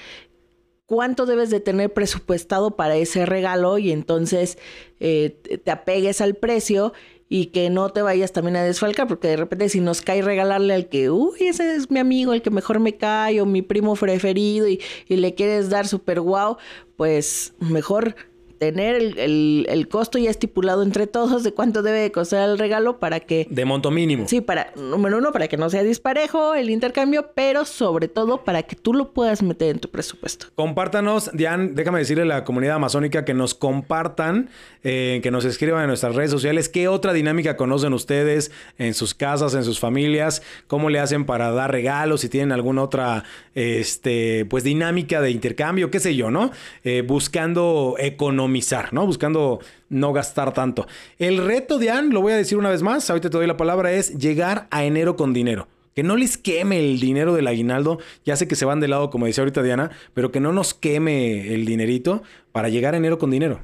cuánto 0.86 1.26
debes 1.26 1.50
de 1.50 1.60
tener 1.60 1.92
presupuestado 1.92 2.76
para 2.76 2.96
ese 2.96 3.26
regalo 3.26 3.78
y 3.78 3.92
entonces 3.92 4.58
eh, 5.00 5.60
te 5.62 5.70
apegues 5.70 6.20
al 6.20 6.34
precio 6.34 6.92
y 7.28 7.46
que 7.46 7.68
no 7.68 7.90
te 7.90 8.00
vayas 8.00 8.32
también 8.32 8.56
a 8.56 8.62
desfalcar, 8.62 9.06
porque 9.06 9.28
de 9.28 9.36
repente 9.36 9.68
si 9.68 9.80
nos 9.80 10.00
cae 10.00 10.22
regalarle 10.22 10.72
al 10.72 10.88
que, 10.88 11.10
uy, 11.10 11.36
ese 11.40 11.74
es 11.74 11.90
mi 11.90 11.98
amigo, 11.98 12.32
el 12.32 12.40
que 12.40 12.50
mejor 12.50 12.80
me 12.80 12.96
cae, 12.96 13.42
o 13.42 13.46
mi 13.46 13.60
primo 13.60 13.94
preferido, 13.96 14.66
y, 14.66 14.80
y 15.06 15.16
le 15.16 15.34
quieres 15.34 15.68
dar 15.68 15.86
súper 15.86 16.22
guau, 16.22 16.56
pues 16.96 17.52
mejor 17.60 18.16
tener 18.58 18.96
el, 18.96 19.66
el, 19.68 19.88
costo 19.88 20.18
ya 20.18 20.30
estipulado 20.30 20.82
entre 20.82 21.06
todos 21.06 21.44
de 21.44 21.52
cuánto 21.52 21.82
debe 21.82 22.10
costar 22.10 22.48
el 22.48 22.58
regalo 22.58 22.98
para 22.98 23.20
que... 23.20 23.46
De 23.50 23.64
monto 23.64 23.90
mínimo. 23.90 24.26
Sí, 24.28 24.40
para, 24.40 24.72
número 24.76 25.18
uno, 25.18 25.32
para 25.32 25.48
que 25.48 25.56
no 25.56 25.70
sea 25.70 25.82
disparejo 25.82 26.54
el 26.54 26.70
intercambio, 26.70 27.30
pero 27.34 27.64
sobre 27.64 28.08
todo 28.08 28.44
para 28.44 28.64
que 28.64 28.76
tú 28.76 28.92
lo 28.92 29.12
puedas 29.12 29.42
meter 29.42 29.70
en 29.70 29.78
tu 29.78 29.88
presupuesto. 29.90 30.46
Compártanos, 30.54 31.30
Diane, 31.32 31.70
déjame 31.72 32.00
decirle 32.00 32.24
a 32.24 32.26
la 32.26 32.44
comunidad 32.44 32.76
amazónica 32.76 33.24
que 33.24 33.34
nos 33.34 33.54
compartan, 33.54 34.50
eh, 34.82 35.20
que 35.22 35.30
nos 35.30 35.44
escriban 35.44 35.82
en 35.82 35.88
nuestras 35.88 36.14
redes 36.14 36.30
sociales 36.30 36.68
qué 36.68 36.88
otra 36.88 37.12
dinámica 37.12 37.56
conocen 37.56 37.92
ustedes 37.92 38.50
en 38.78 38.94
sus 38.94 39.14
casas, 39.14 39.54
en 39.54 39.64
sus 39.64 39.78
familias, 39.78 40.42
cómo 40.66 40.90
le 40.90 40.98
hacen 40.98 41.24
para 41.24 41.50
dar 41.52 41.70
regalos, 41.70 42.22
si 42.22 42.28
tienen 42.28 42.52
alguna 42.52 42.82
otra, 42.82 43.24
este, 43.54 44.46
pues 44.46 44.64
dinámica 44.64 45.20
de 45.20 45.30
intercambio, 45.30 45.90
qué 45.90 46.00
sé 46.00 46.16
yo, 46.16 46.30
¿no? 46.30 46.50
Eh, 46.82 47.02
buscando 47.06 47.94
economía 47.98 48.47
¿no? 48.92 49.06
Buscando 49.06 49.60
no 49.88 50.12
gastar 50.12 50.52
tanto. 50.52 50.86
El 51.18 51.38
reto, 51.38 51.78
Diane, 51.78 52.12
lo 52.12 52.20
voy 52.20 52.32
a 52.32 52.36
decir 52.36 52.58
una 52.58 52.70
vez 52.70 52.82
más, 52.82 53.08
ahorita 53.08 53.30
te 53.30 53.38
doy 53.38 53.46
la 53.46 53.56
palabra, 53.56 53.92
es 53.92 54.16
llegar 54.18 54.66
a 54.70 54.84
enero 54.84 55.16
con 55.16 55.32
dinero. 55.32 55.68
Que 55.94 56.02
no 56.02 56.16
les 56.16 56.38
queme 56.38 56.78
el 56.78 57.00
dinero 57.00 57.34
del 57.34 57.48
aguinaldo. 57.48 57.98
Ya 58.24 58.36
sé 58.36 58.46
que 58.46 58.54
se 58.54 58.64
van 58.64 58.78
de 58.78 58.86
lado, 58.86 59.10
como 59.10 59.26
decía 59.26 59.42
ahorita 59.42 59.62
Diana, 59.62 59.90
pero 60.14 60.30
que 60.30 60.38
no 60.38 60.52
nos 60.52 60.72
queme 60.72 61.52
el 61.52 61.64
dinerito 61.64 62.22
para 62.52 62.68
llegar 62.68 62.94
a 62.94 62.98
enero 62.98 63.18
con 63.18 63.30
dinero. 63.30 63.60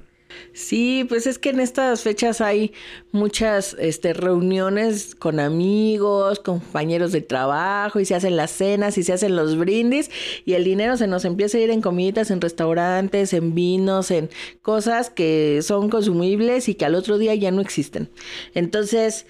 Sí, 0.52 1.04
pues 1.08 1.26
es 1.26 1.38
que 1.38 1.50
en 1.50 1.60
estas 1.60 2.02
fechas 2.02 2.40
hay 2.40 2.72
muchas 3.12 3.76
este, 3.78 4.12
reuniones 4.12 5.14
con 5.14 5.40
amigos, 5.40 6.38
compañeros 6.40 7.12
de 7.12 7.20
trabajo, 7.20 8.00
y 8.00 8.04
se 8.04 8.14
hacen 8.14 8.36
las 8.36 8.50
cenas 8.50 8.98
y 8.98 9.02
se 9.02 9.12
hacen 9.12 9.36
los 9.36 9.56
brindis, 9.56 10.10
y 10.44 10.54
el 10.54 10.64
dinero 10.64 10.96
se 10.96 11.06
nos 11.06 11.24
empieza 11.24 11.58
a 11.58 11.60
ir 11.62 11.70
en 11.70 11.80
comidas, 11.80 12.30
en 12.30 12.40
restaurantes, 12.40 13.32
en 13.32 13.54
vinos, 13.54 14.10
en 14.10 14.30
cosas 14.62 15.10
que 15.10 15.60
son 15.62 15.88
consumibles 15.90 16.68
y 16.68 16.74
que 16.74 16.84
al 16.84 16.94
otro 16.94 17.18
día 17.18 17.34
ya 17.34 17.50
no 17.50 17.60
existen. 17.60 18.08
Entonces, 18.54 19.26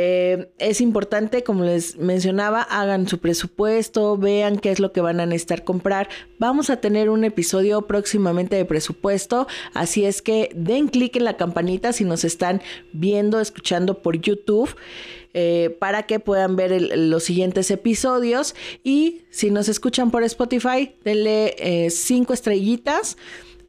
eh, 0.00 0.52
es 0.58 0.80
importante, 0.80 1.42
como 1.42 1.64
les 1.64 1.96
mencionaba, 1.96 2.62
hagan 2.62 3.08
su 3.08 3.18
presupuesto, 3.18 4.16
vean 4.16 4.60
qué 4.60 4.70
es 4.70 4.78
lo 4.78 4.92
que 4.92 5.00
van 5.00 5.18
a 5.18 5.26
necesitar 5.26 5.64
comprar. 5.64 6.08
Vamos 6.38 6.70
a 6.70 6.76
tener 6.76 7.10
un 7.10 7.24
episodio 7.24 7.82
próximamente 7.82 8.54
de 8.54 8.64
presupuesto, 8.64 9.48
así 9.74 10.04
es 10.04 10.22
que 10.22 10.50
den 10.54 10.86
clic 10.86 11.16
en 11.16 11.24
la 11.24 11.36
campanita 11.36 11.92
si 11.92 12.04
nos 12.04 12.22
están 12.22 12.62
viendo, 12.92 13.40
escuchando 13.40 14.00
por 14.00 14.20
YouTube. 14.20 14.72
Eh, 15.34 15.76
para 15.78 16.04
que 16.04 16.20
puedan 16.20 16.56
ver 16.56 16.80
los 16.96 17.24
siguientes 17.24 17.70
episodios 17.70 18.54
y 18.82 19.22
si 19.30 19.50
nos 19.50 19.68
escuchan 19.68 20.10
por 20.10 20.22
Spotify 20.24 20.94
denle 21.04 21.54
eh, 21.58 21.90
cinco 21.90 22.32
estrellitas 22.32 23.18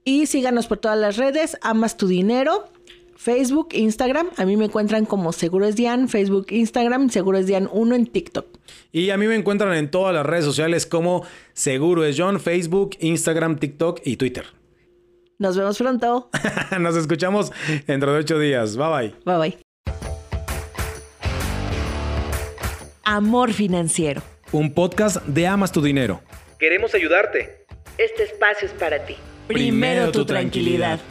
y 0.06 0.26
síganos 0.28 0.68
por 0.68 0.78
todas 0.78 0.98
las 0.98 1.18
redes 1.18 1.58
amas 1.62 1.98
tu 1.98 2.08
dinero 2.08 2.64
Facebook, 3.20 3.70
Instagram. 3.74 4.30
A 4.38 4.46
mí 4.46 4.56
me 4.56 4.66
encuentran 4.66 5.06
como 5.06 5.34
Seguro 5.34 5.66
es 5.66 5.76
Dian, 5.76 6.08
Facebook, 6.08 6.48
Instagram, 6.52 7.10
Seguro 7.10 7.38
es 7.38 7.48
Dian 7.48 7.68
1 7.70 7.96
en 7.96 8.08
TikTok. 8.08 8.48
Y 8.94 9.10
a 9.10 9.18
mí 9.18 9.28
me 9.28 9.36
encuentran 9.36 9.74
en 9.76 9.92
todas 9.92 10.16
las 10.16 10.26
redes 10.26 10.46
sociales 10.46 10.86
como 10.86 11.26
Seguro 11.52 12.06
es 12.06 12.16
John, 12.18 12.40
Facebook, 12.40 12.92
Instagram, 13.02 13.58
TikTok 13.58 14.00
y 14.06 14.16
Twitter. 14.16 14.46
Nos 15.38 15.58
vemos 15.58 15.78
pronto. 15.78 16.30
Nos 16.80 16.96
escuchamos 16.96 17.52
dentro 17.86 18.14
de 18.14 18.20
ocho 18.20 18.40
días. 18.40 18.78
Bye 18.78 18.88
bye. 18.88 19.16
Bye 19.26 19.38
bye. 19.38 19.58
Amor 23.04 23.52
Financiero. 23.52 24.22
Un 24.54 24.74
podcast 24.74 25.26
de 25.26 25.46
Amas 25.46 25.74
tu 25.74 25.82
Dinero. 25.82 26.22
Queremos 26.58 26.96
ayudarte. 26.96 27.66
Este 27.98 28.24
espacio 28.24 28.70
es 28.70 28.74
para 28.74 29.06
ti. 29.06 29.16
Primero, 29.48 30.10
tu, 30.10 30.26
tranquilidad. 30.26 31.02